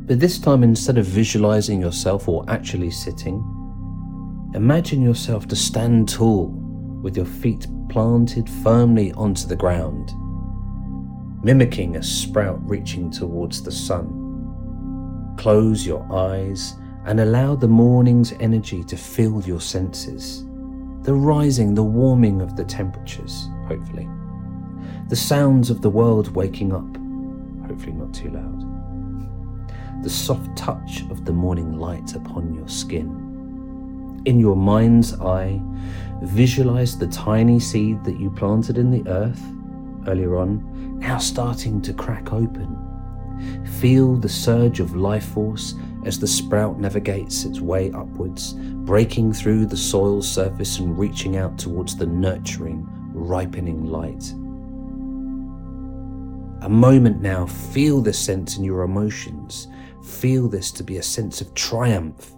[0.06, 3.38] But this time, instead of visualizing yourself or actually sitting,
[4.54, 6.46] imagine yourself to stand tall
[7.02, 10.12] with your feet planted firmly onto the ground,
[11.44, 14.15] mimicking a sprout reaching towards the sun.
[15.36, 16.74] Close your eyes
[17.04, 20.44] and allow the morning's energy to fill your senses.
[21.02, 24.08] The rising, the warming of the temperatures, hopefully.
[25.08, 26.96] The sounds of the world waking up,
[27.68, 30.02] hopefully not too loud.
[30.02, 34.22] The soft touch of the morning light upon your skin.
[34.24, 35.60] In your mind's eye,
[36.22, 39.42] visualize the tiny seed that you planted in the earth
[40.08, 42.85] earlier on, now starting to crack open
[43.80, 45.74] Feel the surge of life force
[46.04, 51.58] as the sprout navigates its way upwards, breaking through the soil surface and reaching out
[51.58, 54.32] towards the nurturing, ripening light.
[56.62, 59.68] A moment now, feel this sense in your emotions.
[60.02, 62.32] Feel this to be a sense of triumph,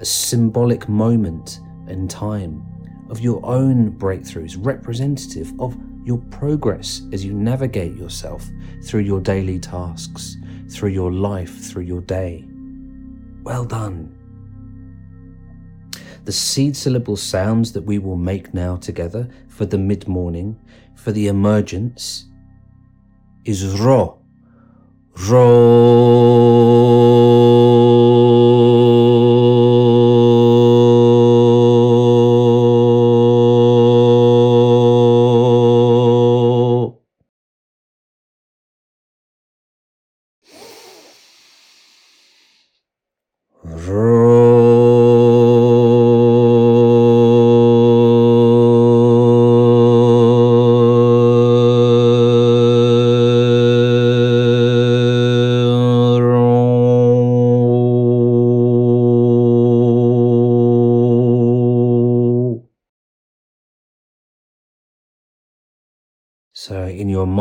[0.00, 2.66] a symbolic moment in time
[3.10, 8.46] of your own breakthroughs, representative of your progress as you navigate yourself
[8.84, 10.36] through your daily tasks,
[10.70, 12.44] through your life, through your day.
[13.42, 14.16] Well done.
[16.24, 20.60] The seed syllable sounds that we will make now together for the mid morning,
[20.94, 22.26] for the emergence,
[23.44, 24.18] is ro.
[25.28, 26.60] Ro.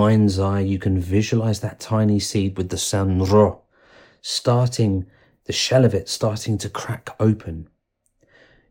[0.10, 3.62] Mind's eye, you can visualize that tiny seed with the sound ro,
[4.22, 5.05] starting
[5.45, 7.68] the shell of it starting to crack open.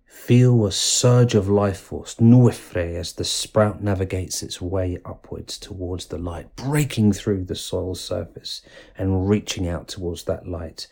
[0.04, 6.06] Feel a surge of life force, nuifre, as the sprout navigates its way upwards towards
[6.06, 8.62] the light, breaking through the soil surface
[8.96, 10.88] and reaching out towards that light.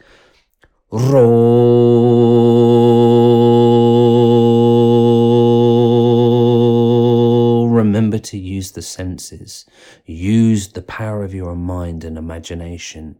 [8.06, 9.66] Remember to use the senses.
[10.04, 13.18] Use the power of your mind and imagination.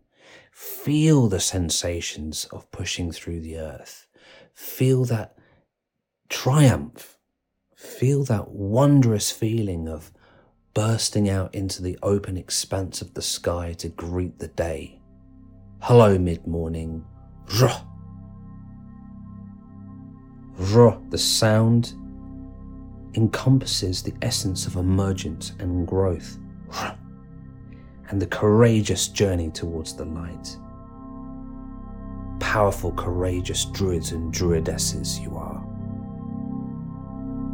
[0.53, 4.07] Feel the sensations of pushing through the earth.
[4.55, 5.37] Feel that
[6.29, 7.19] triumph.
[7.75, 10.13] Feel that wondrous feeling of
[10.73, 15.01] bursting out into the open expanse of the sky to greet the day.
[15.81, 17.05] Hello, mid morning.
[17.59, 17.81] Ruh.
[21.11, 21.95] The sound
[23.17, 26.39] encompasses the essence of emergence and growth.
[28.09, 30.57] And the courageous journey towards the light.
[32.39, 35.61] Powerful, courageous druids and druidesses you are.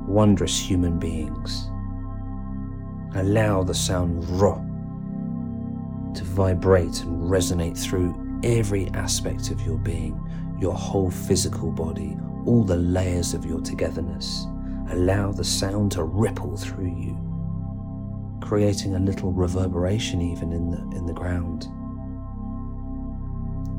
[0.07, 1.71] Wondrous human beings.
[3.15, 4.55] Allow the sound Ro
[6.15, 10.21] to vibrate and resonate through every aspect of your being,
[10.61, 14.47] your whole physical body, all the layers of your togetherness.
[14.93, 17.17] Allow the sound to ripple through you,
[18.43, 21.67] creating a little reverberation even in the, in the ground.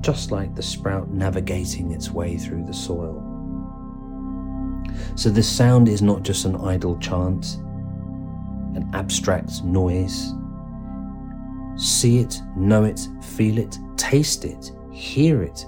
[0.03, 3.29] Just like the sprout navigating its way through the soil.
[5.15, 7.57] So this sound is not just an idle chant,
[8.75, 10.33] an abstract noise.
[11.75, 15.63] See it, know it, feel it, taste it, hear it,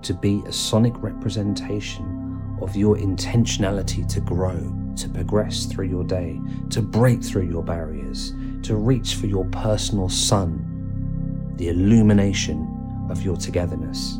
[0.00, 2.23] to be a sonic representation
[2.64, 6.40] of your intentionality to grow, to progress through your day,
[6.70, 12.66] to break through your barriers, to reach for your personal sun, the illumination
[13.10, 14.18] of your togetherness,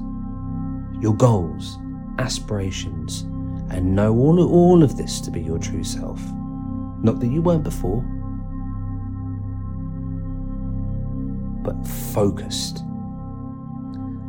[1.00, 1.78] your goals,
[2.18, 3.22] aspirations,
[3.70, 6.20] and know all, all of this to be your true self.
[7.02, 8.02] Not that you weren't before,
[11.62, 12.84] but focused.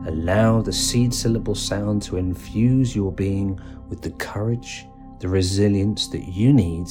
[0.07, 3.59] Allow the seed syllable sound to infuse your being
[3.89, 4.88] with the courage,
[5.19, 6.88] the resilience that you need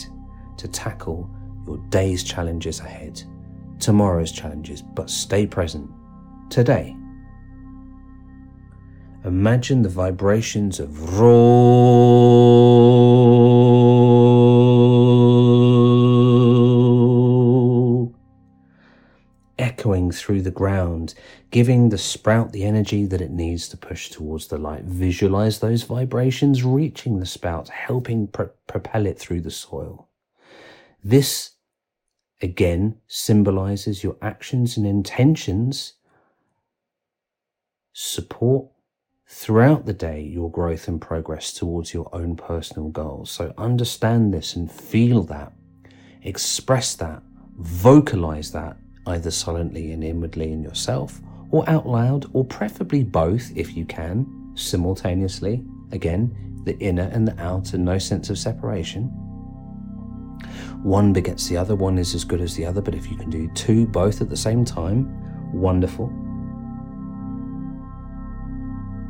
[0.57, 1.28] to tackle
[1.66, 3.22] your day's challenges ahead,
[3.78, 5.90] tomorrow's challenges, but stay present
[6.51, 6.97] today.
[9.24, 13.14] Imagine the vibrations of roll
[19.85, 21.12] echoing through the ground,
[21.51, 24.82] giving the sprout the energy that it needs to push towards the light.
[24.85, 30.09] Visualize those vibrations reaching the spout, helping pr- propel it through the soil.
[31.03, 31.51] This
[32.41, 35.95] again symbolizes your actions and intentions
[37.93, 38.68] support
[39.28, 43.30] throughout the day your growth and progress towards your own personal goals.
[43.30, 45.53] So understand this and feel that,
[46.22, 47.22] express that,
[47.59, 53.76] vocalize that either silently and inwardly in yourself or out loud, or preferably both if
[53.76, 55.62] you can, simultaneously.
[55.92, 56.34] Again,
[56.64, 59.05] the inner and the outer, no sense of separation.
[60.82, 63.30] One begets the other, one is as good as the other, but if you can
[63.30, 65.09] do two both at the same time,
[65.52, 66.09] wonderful.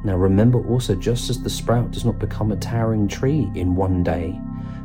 [0.04, 4.02] Now remember also, just as the sprout does not become a towering tree in one
[4.02, 4.38] day,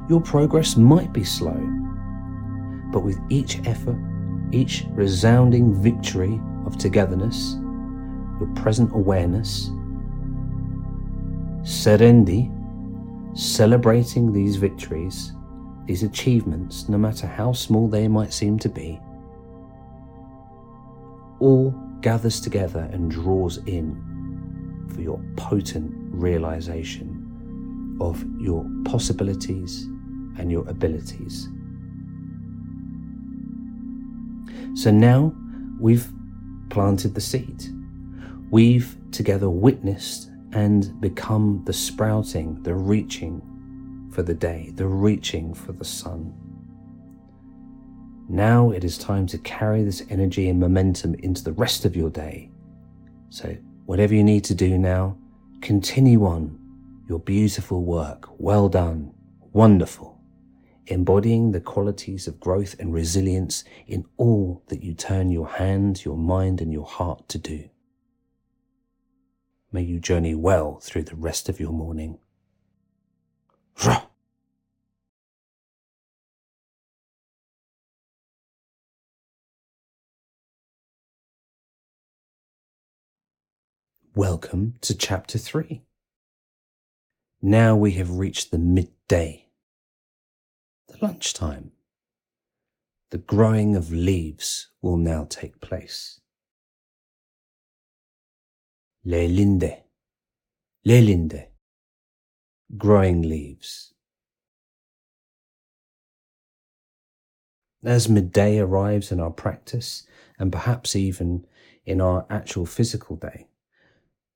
[0.08, 1.60] your progress might be slow.
[2.92, 4.00] But with each effort,
[4.52, 7.56] each resounding victory of togetherness,
[8.40, 9.70] your present awareness,
[11.62, 12.50] serendi,
[13.38, 15.34] celebrating these victories,
[15.86, 19.00] these achievements, no matter how small they might seem to be,
[21.40, 21.72] all
[22.02, 27.16] gathers together and draws in for your potent realization
[28.02, 29.84] of your possibilities
[30.38, 31.50] and your abilities.
[34.76, 35.34] So now
[35.80, 36.08] we've
[36.70, 37.64] planted the seed.
[38.52, 43.42] We've together witnessed and become the sprouting, the reaching
[44.12, 46.34] for the day, the reaching for the sun.
[48.28, 52.10] Now it is time to carry this energy and momentum into the rest of your
[52.10, 52.52] day.
[53.30, 53.56] So
[53.90, 55.18] Whatever you need to do now,
[55.62, 56.60] continue on
[57.08, 58.30] your beautiful work.
[58.38, 59.16] Well done.
[59.52, 60.19] Wonderful.
[60.92, 66.18] Embodying the qualities of growth and resilience in all that you turn your hand, your
[66.18, 67.70] mind, and your heart to do.
[69.72, 72.18] May you journey well through the rest of your morning.
[84.16, 85.84] Welcome to chapter 3.
[87.44, 89.49] Now we have reached the midday,
[91.02, 91.72] lunchtime.
[93.12, 96.20] The growing of leaves will now take place.
[99.06, 99.84] Lelinde,
[100.86, 101.48] lelinde,
[102.78, 103.94] growing leaves.
[107.84, 110.06] As midday arrives in our practice,
[110.38, 111.46] and perhaps even
[111.86, 113.48] in our actual physical day,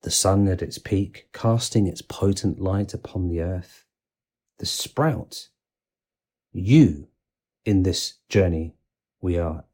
[0.01, 3.85] the sun at its peak, casting its potent light upon the earth.
[4.59, 5.49] The sprout,
[6.53, 7.07] you
[7.65, 8.75] in this journey
[9.21, 9.65] we are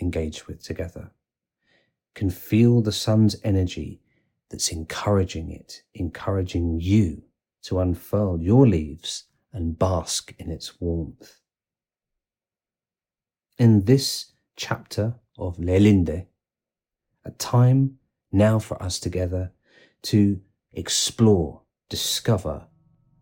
[0.00, 1.10] engaged with together,
[2.14, 4.00] can feel the sun's energy
[4.48, 7.22] that's encouraging it, encouraging you
[7.62, 11.40] to unfurl your leaves and bask in its warmth.
[13.58, 16.26] In this chapter of Lelinde,
[17.24, 17.98] a time
[18.32, 19.52] now for us together
[20.02, 20.40] to
[20.72, 22.66] explore, discover,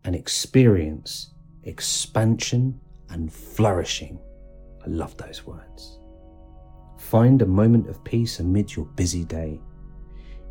[0.03, 1.33] and experience
[1.63, 2.79] expansion
[3.09, 4.19] and flourishing.
[4.85, 5.99] I love those words.
[6.97, 9.61] Find a moment of peace amid your busy day.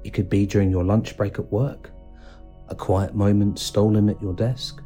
[0.04, 1.90] It could be during your lunch break at work,
[2.68, 4.82] a quiet moment stolen at your desk,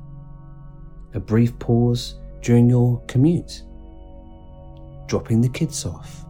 [1.14, 3.62] a brief pause during your commute,
[5.06, 6.24] dropping the kids off,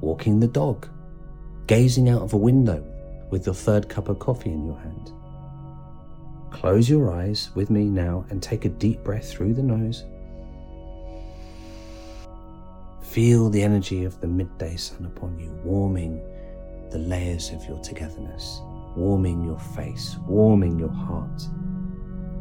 [0.00, 0.88] walking the dog,
[1.66, 2.84] gazing out of a window
[3.30, 5.12] with your third cup of coffee in your hand.
[6.50, 10.04] Close your eyes with me now and take a deep breath through the nose.
[13.10, 16.20] Feel the energy of the midday sun upon you, warming
[16.90, 18.60] the layers of your togetherness,
[18.94, 21.48] warming your face, warming your heart,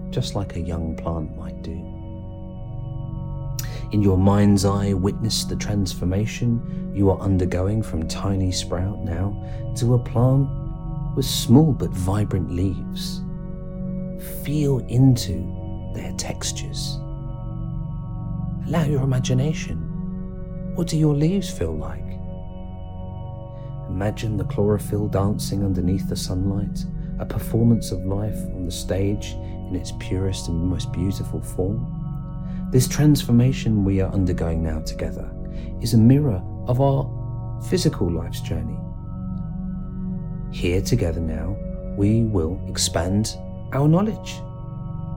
[0.10, 1.72] just like a young plant might do.
[3.92, 9.32] In your mind's eye, witness the transformation you are undergoing from tiny sprout now
[9.78, 10.50] to a plant
[11.16, 13.22] with small but vibrant leaves.
[14.44, 16.98] Feel into their textures.
[18.68, 19.85] Allow your imagination.
[20.76, 22.04] What do your leaves feel like?
[23.90, 26.86] Imagine the chlorophyll dancing underneath the sunlight,
[27.20, 32.70] a performance of life on the stage in its purest and most beautiful form.
[32.72, 35.32] This transformation we are undergoing now together
[35.82, 38.78] is a mirror of our physical life's journey
[40.56, 41.58] here together now,
[41.98, 43.38] we will expand
[43.74, 44.42] our knowledge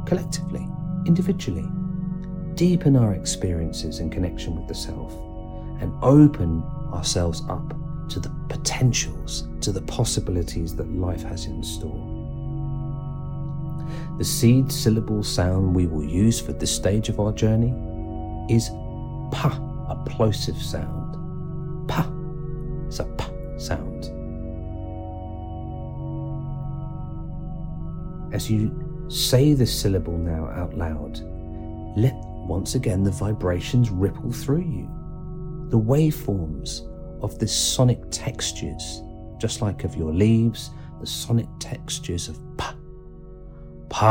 [0.05, 0.67] collectively,
[1.07, 1.65] individually,
[2.55, 5.15] deepen our experiences and connection with the self,
[5.81, 6.62] and open
[6.93, 7.74] ourselves up
[8.09, 12.05] to the potentials, to the possibilities that life has in store.
[14.18, 17.72] The seed syllable sound we will use for this stage of our journey
[18.53, 18.68] is
[19.31, 21.14] pa, a plosive sound.
[21.89, 22.11] Pa
[22.89, 24.07] is a pa sound.
[28.35, 31.20] As you say this syllable now out loud,
[31.97, 32.14] let
[32.47, 34.97] once again the vibrations ripple through you.
[35.71, 36.83] The waveforms
[37.23, 39.03] of the sonic textures,
[39.39, 42.75] just like of your leaves, the sonic textures of pa,
[43.91, 44.09] palm,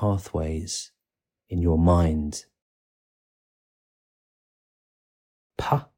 [0.00, 0.92] pathways
[1.50, 2.46] in your mind.
[5.58, 5.88] Pa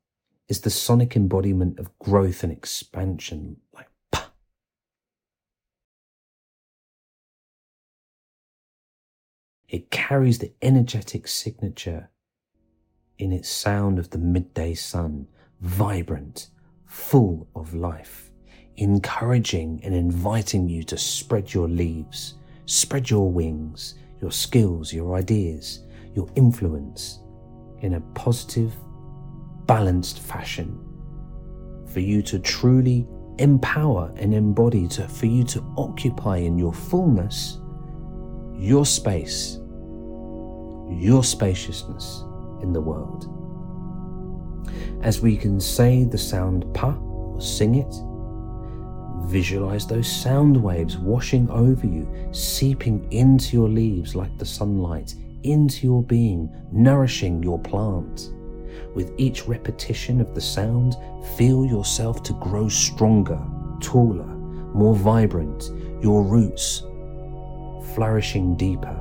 [0.49, 4.33] is the sonic embodiment of growth and expansion, like pa.
[9.69, 12.11] It carries the energetic signature
[13.19, 15.29] in its sound of the midday sun,
[15.61, 16.49] vibrant,
[16.87, 18.33] full of life,
[18.77, 22.35] encouraging and inviting you to spread your leaves,
[22.73, 25.81] spread your wings, your skills, your ideas,
[26.15, 27.21] your influence
[27.81, 28.73] in a positive,
[29.67, 30.79] balanced fashion
[31.93, 33.07] for you to truly
[33.39, 37.59] empower and embody to for you to occupy in your fullness
[38.55, 39.59] your space
[40.91, 42.23] your spaciousness
[42.63, 43.27] in the world.
[45.03, 47.95] As we can say the sound pa or sing it
[49.27, 55.87] visualize those sound waves washing over you seeping into your leaves like the sunlight into
[55.87, 58.33] your being nourishing your plant
[58.95, 60.97] with each repetition of the sound,
[61.37, 63.41] feel yourself to grow stronger,
[63.81, 64.27] taller,
[64.75, 65.71] more vibrant,
[66.03, 66.83] your roots
[67.95, 68.99] flourishing deeper.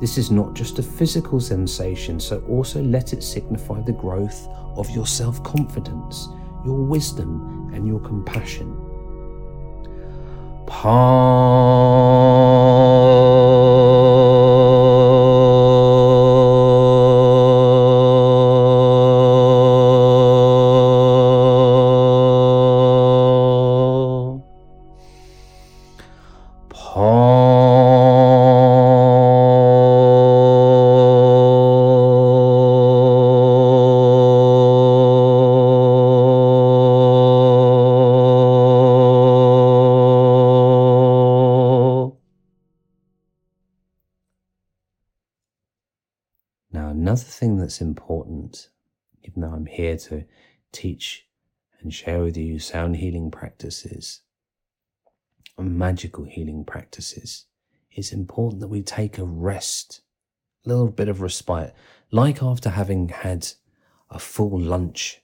[0.00, 4.46] This is not just a physical sensation, so also let it signify the growth
[4.76, 6.28] of your self confidence,
[6.66, 8.74] your wisdom, and your compassion.
[10.66, 11.86] Pa.
[26.68, 27.35] Pa.
[49.76, 50.24] Here to
[50.72, 51.26] teach
[51.80, 54.22] and share with you sound healing practices,
[55.58, 57.46] and magical healing practices,
[57.90, 60.02] it's important that we take a rest,
[60.64, 61.74] a little bit of respite,
[62.10, 63.48] like after having had
[64.10, 65.22] a full lunch,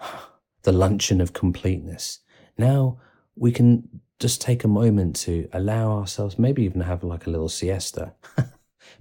[0.62, 2.20] the luncheon of completeness.
[2.58, 2.98] Now
[3.36, 7.48] we can just take a moment to allow ourselves, maybe even have like a little
[7.48, 8.14] siesta,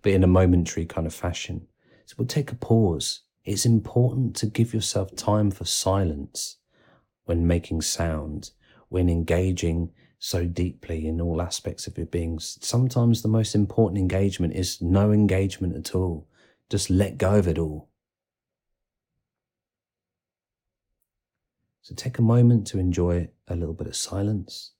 [0.01, 1.67] but in a momentary kind of fashion.
[2.05, 3.21] So we'll take a pause.
[3.43, 6.57] It's important to give yourself time for silence
[7.25, 8.51] when making sound,
[8.89, 12.37] when engaging so deeply in all aspects of your being.
[12.39, 16.27] Sometimes the most important engagement is no engagement at all.
[16.69, 17.89] Just let go of it all.
[21.81, 24.73] So take a moment to enjoy a little bit of silence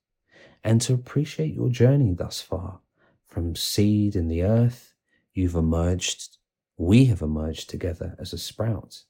[0.63, 2.79] and to appreciate your journey thus far.
[3.27, 4.93] From seed in the earth,
[5.33, 6.37] you've emerged,
[6.81, 9.03] we have emerged together as a sprout.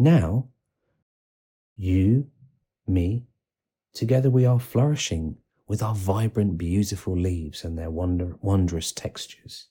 [0.00, 0.48] Now,
[1.76, 2.26] you,
[2.88, 3.22] me,
[3.94, 5.36] together we are flourishing
[5.68, 9.68] with our vibrant, beautiful leaves and their wonder, wondrous textures.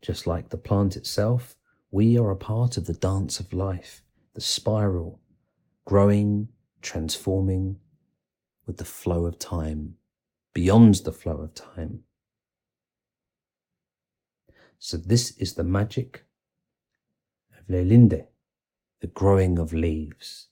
[0.00, 1.54] Just like the plant itself,
[1.90, 4.02] we are a part of the dance of life,
[4.32, 5.20] the spiral,
[5.84, 6.48] growing,
[6.80, 7.76] transforming
[8.64, 9.96] with the flow of time,
[10.54, 12.04] beyond the flow of time.
[14.80, 16.24] So, this is the magic
[17.58, 18.26] of Lelinde,
[19.00, 20.48] the growing of leaves.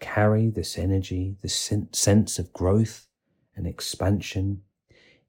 [0.00, 3.08] Carry this energy, this sen- sense of growth
[3.56, 4.62] and expansion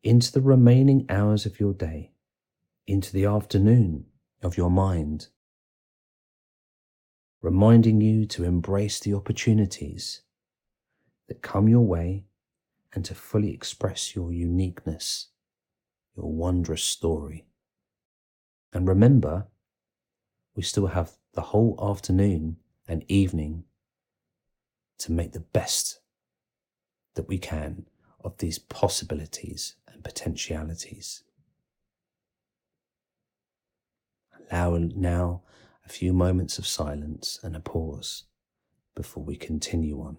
[0.04, 2.12] into the remaining hours of your day.
[2.88, 4.06] into the afternoon
[4.42, 5.28] of your mind,
[7.42, 10.22] reminding you to embrace the opportunities
[11.28, 12.26] that come your way
[12.94, 15.28] and to fully express your uniqueness,
[16.16, 17.46] your wondrous story.
[18.74, 19.48] And remember,
[20.56, 22.58] we still have the whole afternoon
[22.88, 23.64] and evening
[25.00, 26.00] to make the best
[27.16, 27.86] that we can
[28.24, 31.24] of these possibilities and potentialities.
[34.52, 35.42] Allow now
[35.86, 38.24] a few moments of silence and a pause
[38.96, 40.18] before we continue on.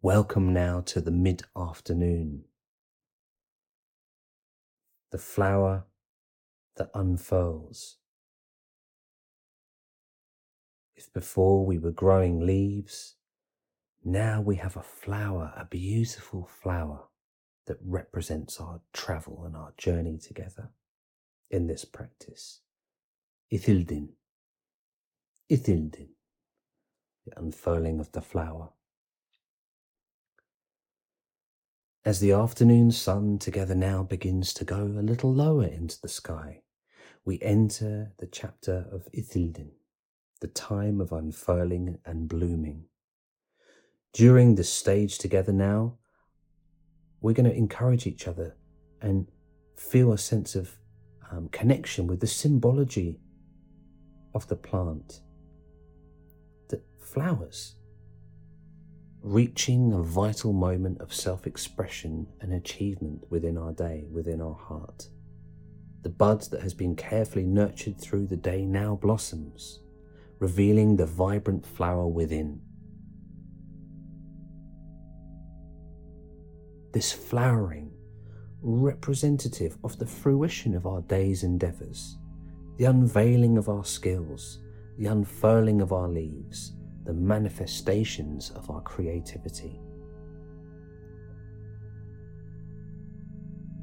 [0.00, 2.44] Welcome now to the mid afternoon.
[5.10, 5.86] The flower
[6.76, 7.96] that unfurls.
[10.94, 13.16] If before we were growing leaves,
[14.04, 17.08] now we have a flower, a beautiful flower
[17.66, 20.70] that represents our travel and our journey together
[21.50, 22.60] in this practice.
[23.52, 24.10] Ithildin.
[25.50, 26.10] Ithildin.
[27.26, 28.70] The unfurling of the flower.
[32.04, 36.62] As the afternoon sun together now begins to go a little lower into the sky,
[37.24, 39.72] we enter the chapter of Ithildin,
[40.40, 42.84] the time of unfurling and blooming.
[44.12, 45.98] During this stage together now,
[47.20, 48.56] we're going to encourage each other
[49.02, 49.26] and
[49.76, 50.78] feel a sense of
[51.30, 53.20] um, connection with the symbology
[54.34, 55.20] of the plant
[56.68, 57.76] the flowers
[59.22, 65.08] reaching a vital moment of self expression and achievement within our day, within our heart.
[66.02, 69.80] The bud that has been carefully nurtured through the day now blossoms,
[70.38, 72.60] revealing the vibrant flower within.
[76.92, 77.92] This flowering,
[78.62, 82.16] representative of the fruition of our day's endeavours,
[82.76, 84.60] the unveiling of our skills,
[84.96, 86.72] the unfurling of our leaves,
[87.08, 89.80] the manifestations of our creativity.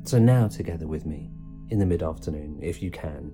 [0.04, 1.32] So, now together with me
[1.72, 3.34] in the mid afternoon, if you can,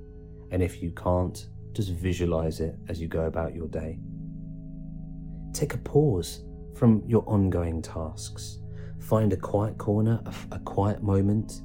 [0.52, 4.00] and if you can't, just visualize it as you go about your day.
[5.52, 8.60] Take a pause from your ongoing tasks.
[9.02, 11.64] Find a quiet corner, a, a quiet moment,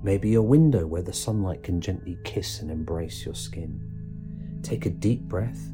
[0.00, 3.80] maybe a window where the sunlight can gently kiss and embrace your skin.
[4.62, 5.72] Take a deep breath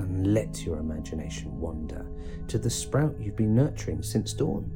[0.00, 2.06] and let your imagination wander
[2.48, 4.70] to the sprout you've been nurturing since dawn.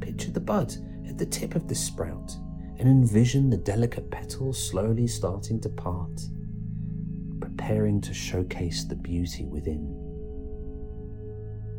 [0.00, 0.74] Picture the bud
[1.08, 2.36] at the tip of this sprout
[2.78, 6.22] and envision the delicate petals slowly starting to part,
[7.40, 9.98] preparing to showcase the beauty within.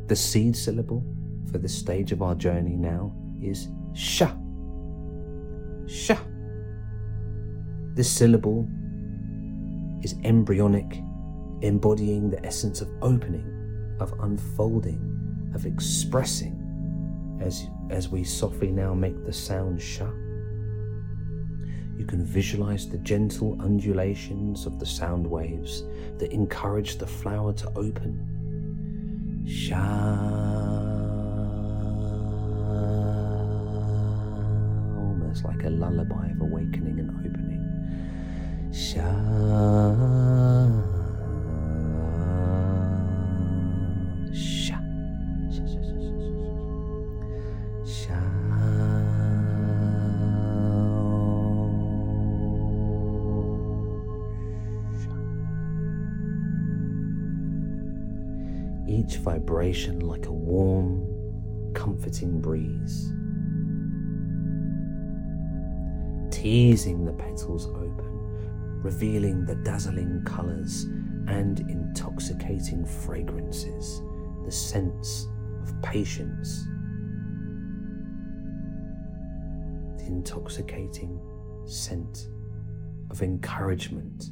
[0.06, 1.04] The seed syllable
[1.50, 4.32] for this stage of our journey now is sha.
[5.86, 6.16] Sha.
[7.94, 8.68] This syllable
[10.02, 11.00] is embryonic
[11.62, 16.60] embodying the essence of opening, of unfolding, of expressing
[17.40, 20.06] as, as we softly now make the sound sha.
[21.96, 25.84] You can visualize the gentle undulations of the sound waves
[26.18, 28.18] that encourage the flower to open.
[29.46, 29.76] Sha.
[34.98, 38.72] Almost like a lullaby of awakening and opening.
[38.72, 40.53] Sha.
[59.24, 61.02] Vibration like a warm,
[61.72, 63.10] comforting breeze.
[66.30, 70.84] Teasing the petals open, revealing the dazzling colours
[71.26, 74.02] and intoxicating fragrances,
[74.44, 75.26] the sense
[75.62, 76.66] of patience,
[79.96, 81.18] the intoxicating
[81.64, 82.28] scent
[83.10, 84.26] of encouragement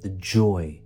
[0.00, 0.80] the joy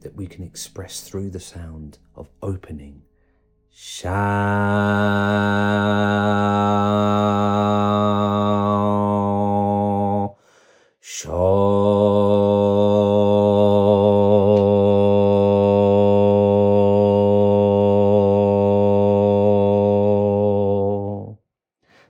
[0.00, 3.02] that we can express through the sound of opening.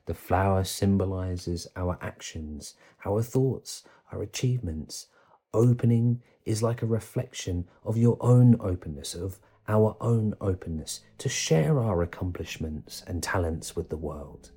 [0.06, 2.74] The flower symbolizes our actions,
[3.04, 5.06] our thoughts, our achievements.
[5.52, 11.80] Opening is like a reflection of your own openness, of our own openness to share
[11.80, 14.52] our accomplishments and talents with the world.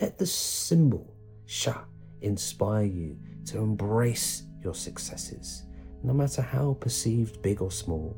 [0.00, 1.12] Let the symbol
[1.46, 1.82] Sha
[2.20, 5.64] inspire you to embrace your successes,
[6.04, 8.16] no matter how perceived big or small,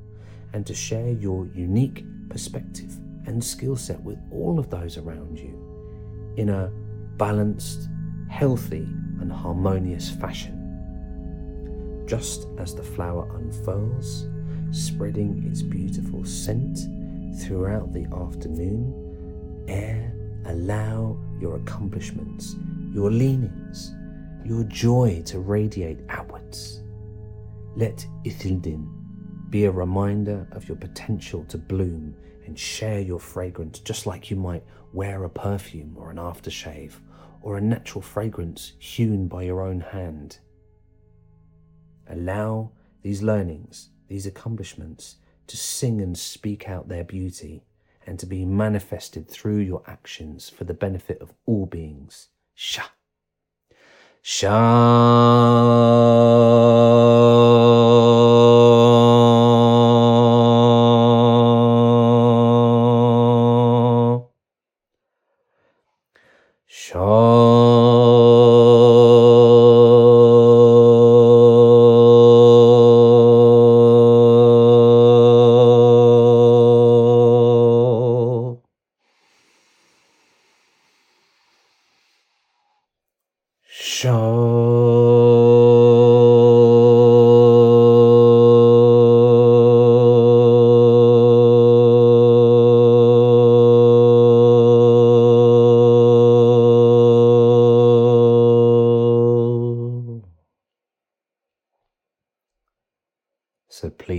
[0.53, 2.95] and to share your unique perspective
[3.25, 6.71] and skill set with all of those around you in a
[7.17, 7.89] balanced,
[8.29, 8.87] healthy,
[9.21, 10.62] and harmonious fashion.
[12.13, 14.27] Just as the flower unfurls,
[14.71, 16.81] spreading its beautiful scent
[17.41, 20.13] throughout the afternoon, ere
[20.45, 22.57] allow your accomplishments,
[22.93, 23.95] your leanings,
[24.45, 26.83] your joy to radiate outwards.
[27.77, 28.87] Let Ithildin
[29.49, 34.37] be a reminder of your potential to bloom and share your fragrance just like you
[34.37, 36.93] might wear a perfume or an aftershave
[37.41, 40.37] or a natural fragrance hewn by your own hand.
[42.09, 42.73] Allow
[43.03, 47.65] these learnings, these accomplishments, to sing and speak out their beauty
[48.07, 52.29] and to be manifested through your actions for the benefit of all beings.
[52.55, 52.83] Sha.
[54.23, 54.53] Sha.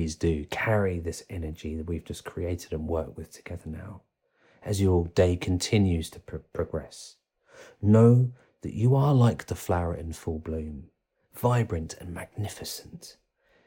[0.04, 4.02] Please do carry this energy that we've just created and worked with together now
[4.62, 7.16] as your day continues to pro- progress.
[7.82, 8.34] Know
[8.64, 10.88] that you are like the flower in full bloom,
[11.34, 13.16] vibrant and magnificent,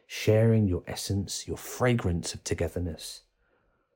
[0.07, 3.22] sharing your essence, your fragrance of togetherness,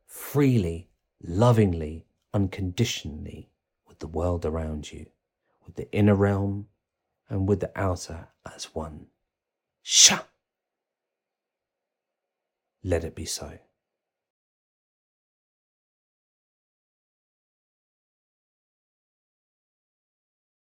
[0.07, 0.89] freely,
[1.23, 3.51] lovingly, unconditionally
[3.87, 5.05] with the world around you,
[5.67, 6.69] with the inner realm
[7.29, 9.09] and with the outer as one.
[9.83, 10.21] Sha!
[12.83, 13.59] Let it be so.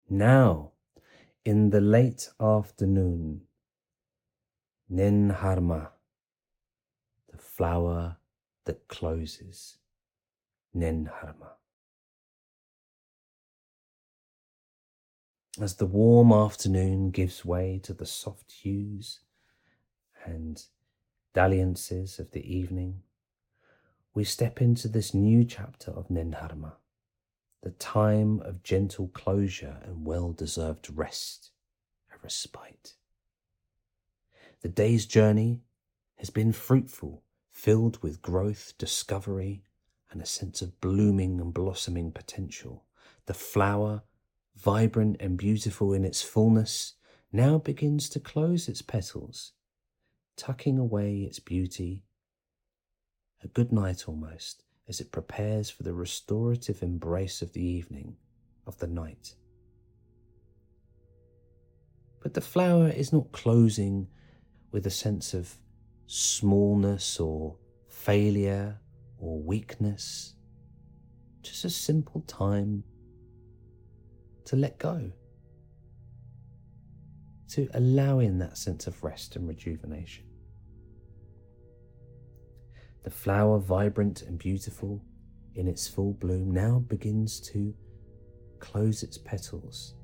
[0.10, 0.72] Now,
[1.46, 3.42] in the late afternoon,
[4.92, 5.90] Ninharma,
[7.32, 8.18] the flower
[8.66, 9.78] that closes.
[10.76, 11.52] Ninharma.
[15.62, 19.20] As the warm afternoon gives way to the soft hues
[20.26, 20.64] and
[21.34, 23.02] dalliances of the evening,
[24.14, 26.74] we step into this new chapter of Ninharma
[27.62, 31.52] the time of gentle closure and well deserved rest,
[32.12, 32.94] a respite.
[34.62, 35.62] The day's journey
[36.16, 39.64] has been fruitful, filled with growth, discovery,
[40.12, 42.86] and a sense of blooming and blossoming potential.
[43.26, 44.04] The flower,
[44.56, 46.94] vibrant and beautiful in its fullness,
[47.32, 49.54] now begins to close its petals,
[50.40, 52.02] tucking away its beauty.
[53.44, 58.16] A good night almost as it prepares for the restorative embrace of the evening,
[58.66, 59.36] of the night.
[62.24, 64.08] But the flower is not closing
[64.72, 65.58] with a sense of
[66.08, 67.58] smallness or
[67.90, 68.80] failure
[69.18, 70.36] or weakness,
[71.42, 72.86] just a simple time
[74.46, 75.12] to let go,
[77.50, 80.29] to allow in that sense of rest and rejuvenation.
[83.04, 85.02] The flower, vibrant and beautiful
[85.56, 87.74] in its full bloom, now begins to
[88.60, 89.96] close its petals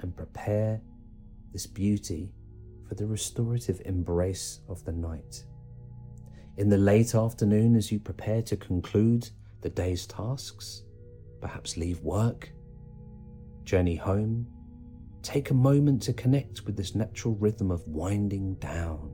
[0.00, 0.80] and prepare
[1.52, 2.32] this beauty
[2.88, 5.44] for the restorative embrace of the night.
[6.56, 9.28] In the late afternoon, as you prepare to conclude
[9.60, 10.82] the day's tasks,
[11.40, 12.50] perhaps leave work,
[13.64, 14.46] journey home,
[15.22, 19.12] take a moment to connect with this natural rhythm of winding down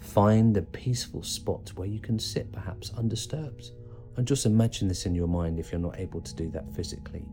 [0.00, 3.70] Find a peaceful spot where you can sit, perhaps undisturbed,
[4.16, 7.24] And just imagine this in your mind if you're not able to do that physically.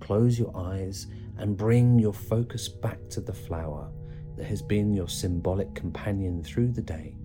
[0.00, 1.06] Close your eyes
[1.36, 3.90] and bring your focus back to the flower
[4.36, 7.16] that has been your symbolic companion through the day.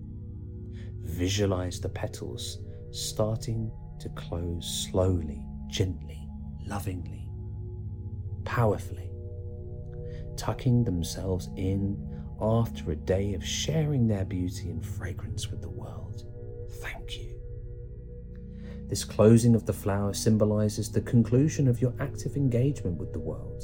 [1.03, 2.59] Visualize the petals
[2.91, 6.27] starting to close slowly, gently,
[6.65, 7.29] lovingly,
[8.43, 9.09] powerfully,
[10.35, 11.97] tucking themselves in
[12.41, 16.23] after a day of sharing their beauty and fragrance with the world.
[16.81, 17.39] Thank you.
[18.87, 23.63] This closing of the flower symbolizes the conclusion of your active engagement with the world,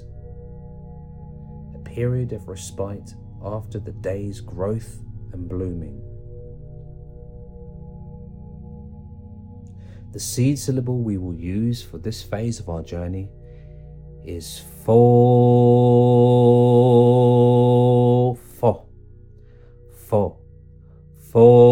[1.75, 3.13] a period of respite
[3.43, 4.99] after the day's growth
[5.31, 6.01] and blooming.
[10.11, 13.29] The seed syllable we will use for this phase of our journey
[14.23, 14.93] is fo,
[21.33, 21.63] fo.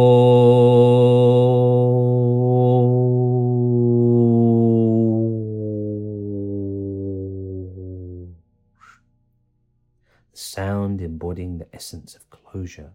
[10.32, 12.93] The sound embodying the essence of closure,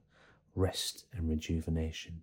[0.57, 2.23] rest, and rejuvenation.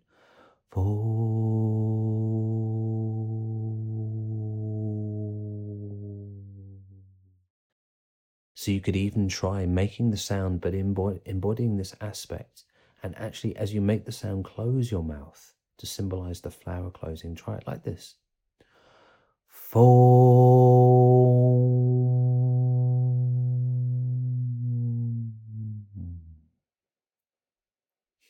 [8.55, 12.63] So you could even try making the sound, but embodying this aspect.
[13.03, 17.35] And actually, as you make the sound, close your mouth to symbolize the flower closing.
[17.35, 18.15] Try it like this.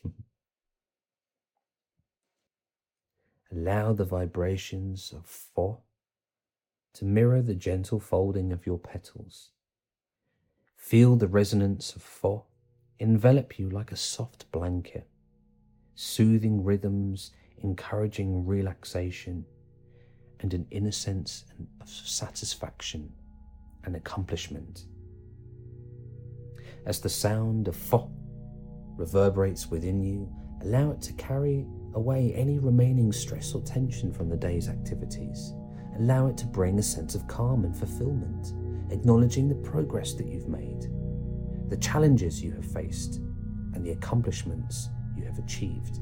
[3.51, 5.81] Allow the vibrations of fo
[6.95, 9.51] to mirror the gentle folding of your petals.
[10.75, 12.45] Feel the resonance of fo
[12.99, 15.07] envelop you like a soft blanket,
[15.95, 17.31] soothing rhythms,
[17.63, 19.45] encouraging relaxation,
[20.39, 21.45] and an inner sense
[21.81, 23.11] of satisfaction
[23.85, 24.85] and accomplishment.
[26.85, 28.11] As the sound of fo
[28.97, 30.29] reverberates within you,
[30.61, 35.53] allow it to carry away any remaining stress or tension from the day's activities.
[35.97, 38.53] Allow it to bring a sense of calm and fulfillment,
[38.91, 40.87] acknowledging the progress that you've made,
[41.69, 43.15] the challenges you have faced,
[43.73, 45.99] and the accomplishments you have achieved.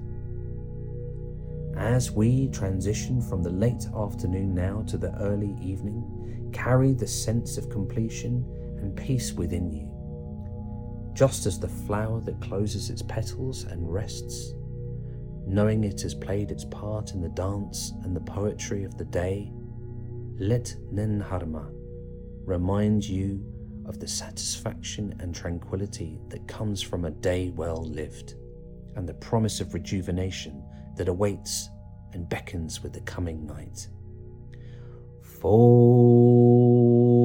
[1.78, 7.58] As we transition from the late afternoon now to the early evening, carry the sense
[7.58, 8.46] of completion
[8.78, 9.88] and peace within you.
[11.14, 14.54] Just as the flower that closes its petals and rests,
[15.48, 19.52] knowing it has played its part in the dance and the poetry of the day,
[20.38, 21.70] let Nenharma
[22.46, 23.44] remind you
[23.86, 28.36] of the satisfaction and tranquility that comes from a day well lived,
[28.96, 30.64] and the promise of rejuvenation
[30.98, 31.70] that awaits
[32.14, 33.88] and beckons with the coming night.
[35.40, 37.21] For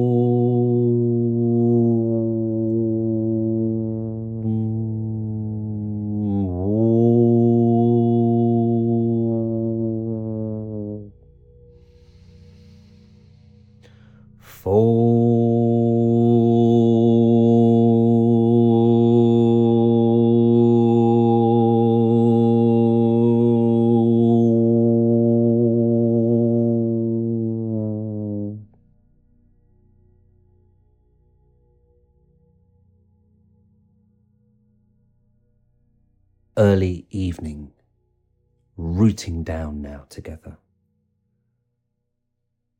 [40.17, 40.57] together.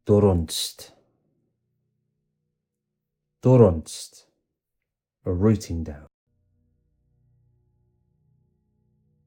[0.07, 0.91] Doronst.
[3.43, 4.25] Doronst.
[5.23, 6.07] A rooting down.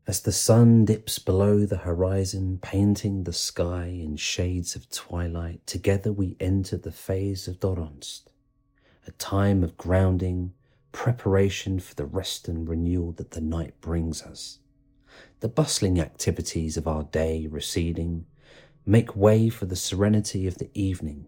[0.09, 6.11] As the sun dips below the horizon, painting the sky in shades of twilight, together
[6.13, 8.23] we enter the phase of Doronst,
[9.07, 10.53] a time of grounding,
[10.91, 14.59] preparation for the rest and renewal that the night brings us.
[15.41, 18.27] The bustling activities of our day receding
[18.87, 21.27] make way for the serenity of the evening.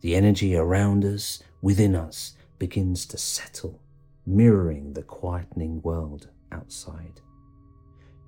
[0.00, 3.80] The energy around us, within us, begins to settle,
[4.26, 7.20] mirroring the quietening world outside.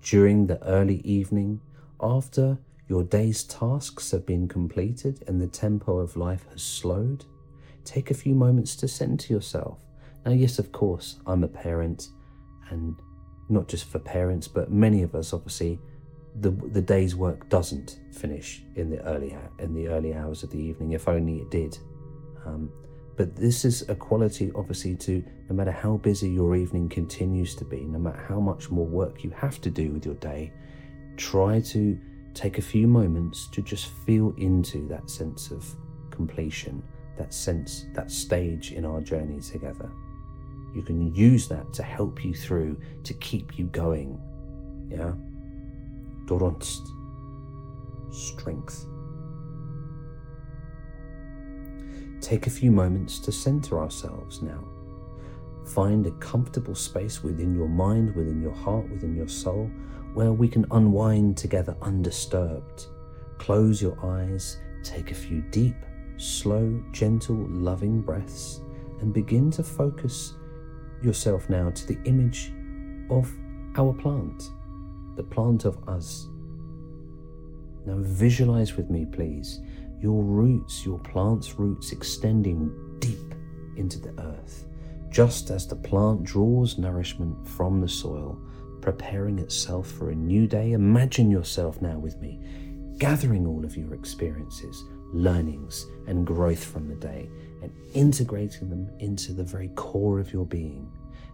[0.02, 1.60] During the early evening,
[2.00, 7.24] after your day's tasks have been completed and the tempo of life has slowed,
[7.84, 9.78] take a few moments to center yourself
[10.24, 12.08] now, yes, of course, I'm a parent,
[12.68, 12.94] and
[13.50, 15.78] not just for parents, but many of us, obviously,
[16.40, 20.58] the the day's work doesn't finish in the early in the early hours of the
[20.58, 20.92] evening.
[20.92, 21.78] If only it did.
[22.46, 22.70] Um,
[23.16, 27.66] but this is a quality, obviously, to no matter how busy your evening continues to
[27.66, 30.52] be, no matter how much more work you have to do with your day,
[31.18, 31.98] try to
[32.32, 35.66] take a few moments to just feel into that sense of
[36.10, 36.82] completion,
[37.18, 39.90] that sense, that stage in our journey together.
[40.74, 44.20] You can use that to help you through, to keep you going.
[44.88, 45.12] Yeah?
[46.26, 46.86] Doronst.
[48.12, 48.86] Strength.
[52.20, 54.64] Take a few moments to center ourselves now.
[55.66, 59.70] Find a comfortable space within your mind, within your heart, within your soul,
[60.14, 62.86] where we can unwind together undisturbed.
[63.38, 65.76] Close your eyes, take a few deep,
[66.16, 68.60] slow, gentle, loving breaths,
[69.00, 70.34] and begin to focus
[71.02, 72.52] yourself now to the image
[73.10, 73.30] of
[73.76, 74.50] our plant,
[75.16, 76.26] the plant of us.
[77.86, 79.60] Now visualize with me, please,
[80.00, 83.34] your roots, your plant's roots extending deep
[83.76, 84.66] into the earth.
[85.10, 88.38] Just as the plant draws nourishment from the soil,
[88.80, 92.38] preparing itself for a new day, imagine yourself now with me,
[92.98, 97.28] gathering all of your experiences, learnings, and growth from the day,
[97.62, 100.90] and integrating them into the very core of your being.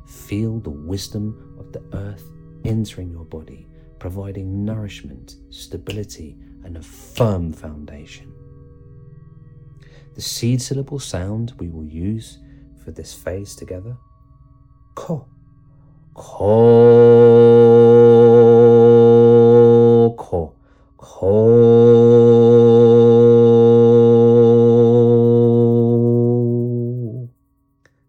[0.06, 2.24] Feel the wisdom of the earth
[2.64, 3.66] entering your body,
[3.98, 8.32] providing nourishment, stability, and a firm foundation.
[10.14, 12.38] The seed syllable sound we will use
[12.82, 13.96] for this phase together
[14.96, 15.26] ko.
[16.14, 16.56] Ko.
[20.16, 20.54] Ko.
[20.96, 22.15] Ko.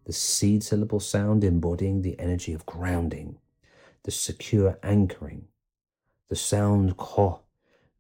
[0.08, 3.38] The seed syllable sound embodying the energy of grounding,
[4.04, 5.50] the secure anchoring.
[6.30, 7.42] The sound ko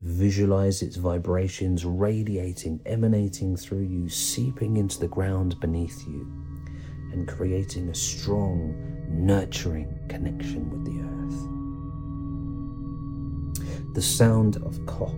[0.01, 6.31] Visualize its vibrations radiating, emanating through you, seeping into the ground beneath you,
[7.11, 8.75] and creating a strong,
[9.09, 11.43] nurturing connection with the earth.
[13.95, 15.15] The sound of Ko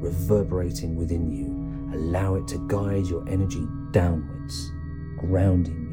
[0.00, 4.72] reverberating within you, allow it to guide your energy downwards,
[5.18, 5.87] grounding.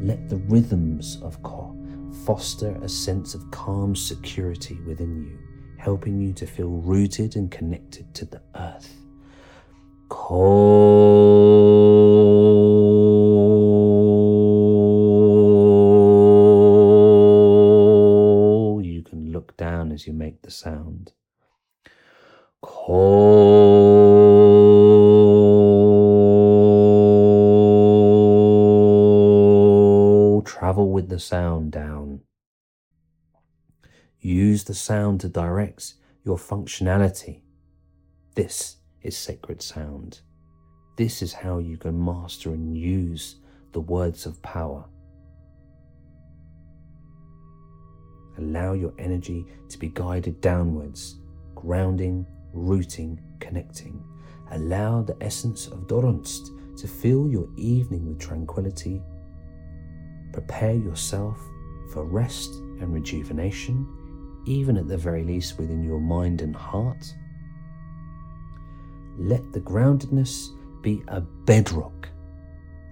[0.00, 1.76] Let the rhythms of Ko
[2.24, 5.38] foster a sense of calm security within you
[5.84, 8.96] helping you to feel rooted and connected to the earth.
[10.08, 10.54] Call.
[18.82, 21.12] You can look down as you make the sound.
[22.62, 23.23] Call.
[31.14, 32.20] The sound down.
[34.18, 35.94] Use the sound to direct
[36.24, 37.42] your functionality.
[38.34, 40.22] This is sacred sound.
[40.96, 43.36] This is how you can master and use
[43.70, 44.86] the words of power.
[48.36, 51.20] Allow your energy to be guided downwards,
[51.54, 54.02] grounding, rooting, connecting.
[54.50, 59.00] Allow the essence of Doronst to fill your evening with tranquility.
[60.34, 61.38] Prepare yourself
[61.92, 63.86] for rest and rejuvenation
[64.46, 67.14] even at the very least within your mind and heart.
[69.16, 70.48] Let the groundedness
[70.82, 72.08] be a bedrock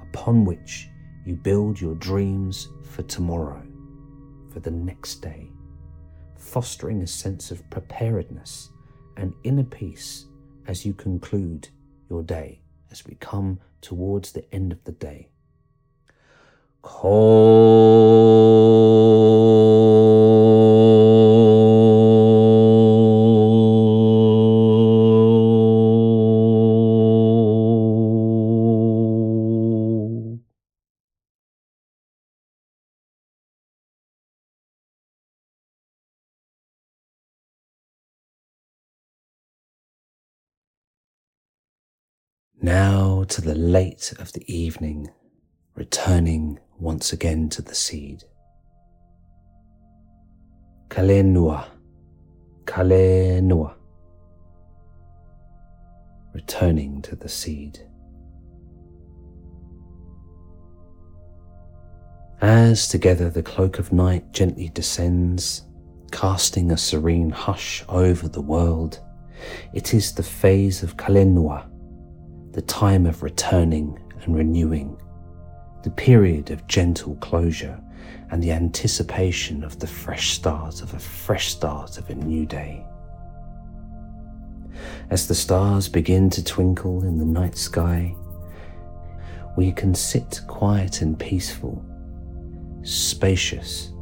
[0.00, 0.88] upon which
[1.26, 3.62] you build your dreams for tomorrow,
[4.52, 5.50] for the next day,
[6.36, 8.70] fostering a sense of preparedness
[9.16, 10.26] and inner peace
[10.68, 11.68] as you conclude
[12.08, 12.60] your day,
[12.92, 15.31] as we come towards the end of the day.
[42.64, 45.10] Now to the late of the evening,
[45.74, 48.24] returning once again to the seed.
[50.88, 51.64] Kalenua,
[52.64, 53.74] Kalenua,
[56.34, 57.78] returning to the seed.
[62.40, 65.62] As together the cloak of night gently descends,
[66.10, 68.98] casting a serene hush over the world,
[69.72, 71.68] it is the phase of Kalenua
[72.52, 74.94] the time of returning and renewing,
[75.82, 77.80] the period of gentle closure
[78.30, 82.84] and the anticipation of the fresh start of a fresh start of a new day.
[85.10, 88.14] As the stars begin to twinkle in the night sky,
[89.56, 91.84] we can sit quiet and peaceful,
[92.82, 93.92] spacious,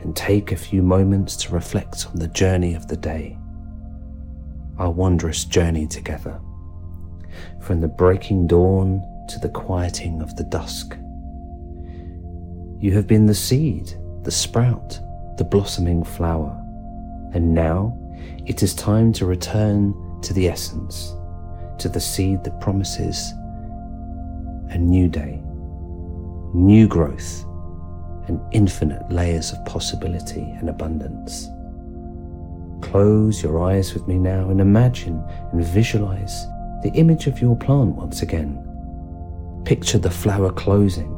[0.00, 3.38] and take a few moments to reflect on the journey of the day.
[4.78, 6.40] our wondrous journey together.
[7.60, 10.96] From the breaking dawn to the quieting of the dusk.
[12.80, 13.92] You have been the seed,
[14.22, 15.00] the sprout,
[15.36, 16.56] the blossoming flower,
[17.34, 17.96] and now
[18.46, 21.14] it is time to return to the essence,
[21.78, 23.32] to the seed that promises
[24.70, 25.40] a new day,
[26.54, 27.44] new growth,
[28.26, 31.48] and infinite layers of possibility and abundance.
[32.82, 35.22] Close your eyes with me now and imagine
[35.52, 36.46] and visualize
[36.82, 38.67] the image of your plant once again.
[39.68, 41.10] Picture the flower closing,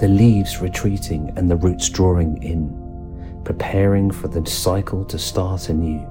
[0.00, 6.10] the leaves retreating and the roots drawing in, preparing for the cycle to start anew.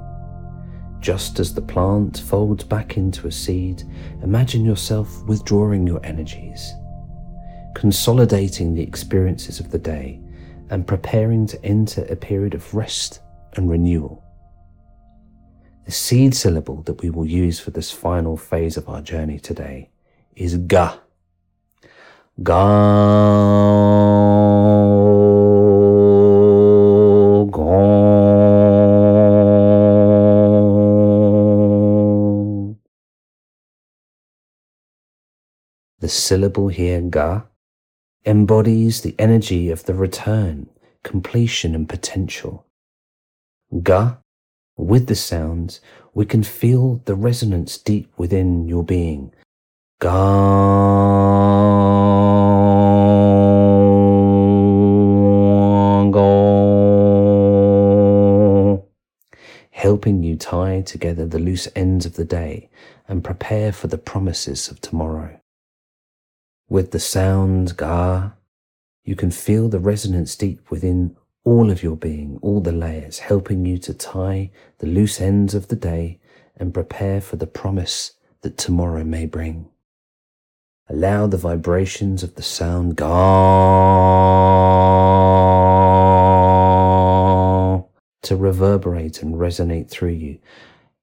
[0.99, 3.81] Just as the plant folds back into a seed,
[4.21, 6.71] imagine yourself withdrawing your energies,
[7.73, 10.21] consolidating the experiences of the day,
[10.69, 13.21] and preparing to enter a period of rest
[13.53, 14.23] and renewal.
[15.85, 19.89] The seed syllable that we will use for this final phase of our journey today
[20.35, 20.99] is ga.
[22.41, 23.53] Ga.
[35.99, 37.43] The syllable here, ga,
[38.26, 40.69] embodies the energy of the return,
[41.01, 42.65] completion, and potential.
[43.81, 44.18] Ga,
[44.76, 45.80] with the sounds,
[46.14, 49.31] we can feel the resonance deep within your being.
[50.03, 50.34] Ga.
[59.71, 62.69] helping you tie together the loose ends of the day
[63.07, 65.39] and prepare for the promises of tomorrow.
[66.67, 68.31] With the sound ga,
[69.05, 71.15] you can feel the resonance deep within
[71.45, 75.69] all of your being, all the layers, helping you to tie the loose ends of
[75.69, 76.19] the day
[76.57, 79.69] and prepare for the promise that tomorrow may bring.
[80.89, 83.05] Allow the vibrations of the sound ga
[88.23, 90.39] to reverberate and resonate through you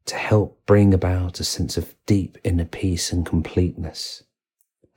[0.05, 4.23] to help bring about a sense of deep inner peace and completeness,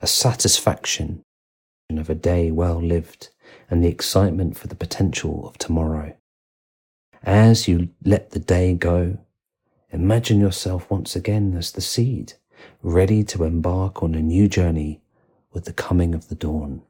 [0.00, 1.22] a satisfaction
[1.90, 3.30] of a day well lived
[3.70, 6.14] and the excitement for the potential of tomorrow.
[7.22, 9.18] As you let the day go,
[9.90, 12.34] imagine yourself once again as the seed,
[12.82, 15.00] ready to embark on a new journey
[15.52, 16.82] with the coming of the dawn.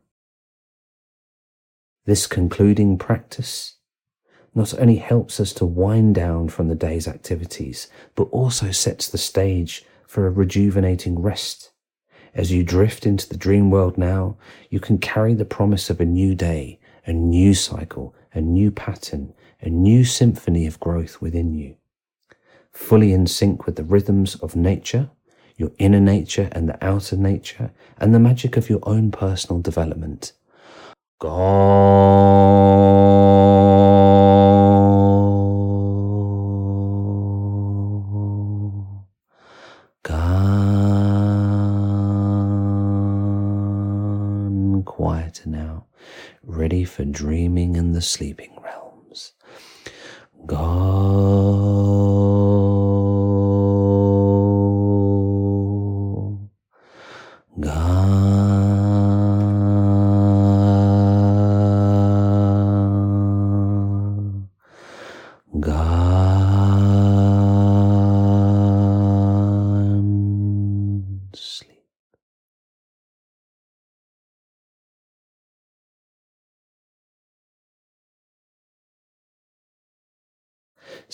[2.05, 3.77] This concluding practice
[4.55, 9.19] not only helps us to wind down from the day's activities, but also sets the
[9.19, 11.73] stage for a rejuvenating rest
[12.35, 14.37] as you drift into the dream world now,
[14.69, 19.33] you can carry the promise of a new day, a new cycle, a new pattern,
[19.61, 21.77] a new symphony of growth within you.
[22.73, 25.11] Fully in sync with the rhythms of nature,
[25.57, 30.33] your inner nature and the outer nature, and the magic of your own personal development.
[31.21, 31.31] Go.
[40.03, 40.43] Gone
[44.85, 45.87] quieter now,
[46.43, 49.33] ready for dreaming in the sleeping realms.
[50.47, 51.44] Go.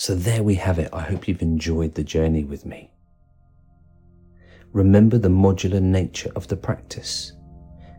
[0.01, 0.89] So there we have it.
[0.91, 2.89] I hope you've enjoyed the journey with me.
[4.73, 7.33] Remember the modular nature of the practice.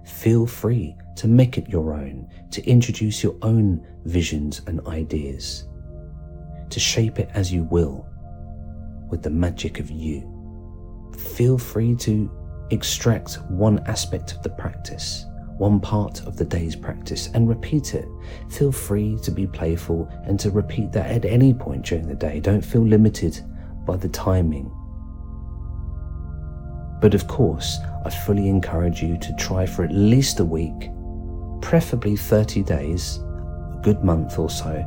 [0.05, 5.69] Feel free to make it your own, to introduce your own visions and ideas,
[6.71, 8.05] to shape it as you will
[9.09, 10.29] with the magic of you.
[11.37, 12.29] Feel free to
[12.73, 15.27] extract one aspect of the practice
[15.59, 18.09] one part of the day's practice and repeat it.
[18.49, 22.41] Feel free to be playful and to repeat that at any point during the day.
[22.41, 23.41] Don't feel limited
[23.85, 24.71] by the timing.
[27.01, 30.91] But of course, I fully encourage you to try for at least a week,
[31.61, 34.85] preferably 30 days, a good month or so,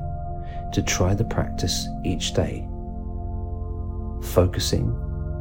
[0.73, 2.67] to try the practice each day.
[4.33, 4.95] Focusing,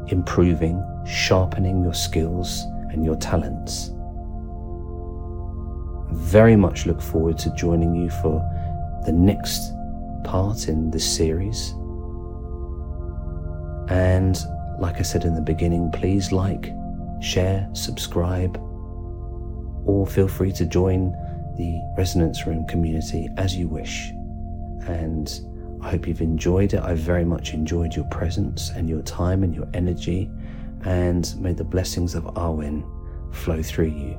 [0.09, 3.94] improving, sharpening your skills and your talents
[6.15, 8.41] very much look forward to joining you for
[9.05, 9.73] the next
[10.25, 11.71] part in this series.
[13.89, 14.39] And
[14.79, 16.73] like I said in the beginning, please like,
[17.21, 18.57] share, subscribe,
[19.85, 21.13] or feel free to join
[21.57, 24.11] the Resonance Room community as you wish.
[24.87, 25.31] And
[25.83, 26.81] I hope you've enjoyed it.
[26.81, 30.31] I very much enjoyed your presence and your time and your energy.
[30.85, 32.85] And may the blessings of Awen
[33.33, 34.19] flow through you.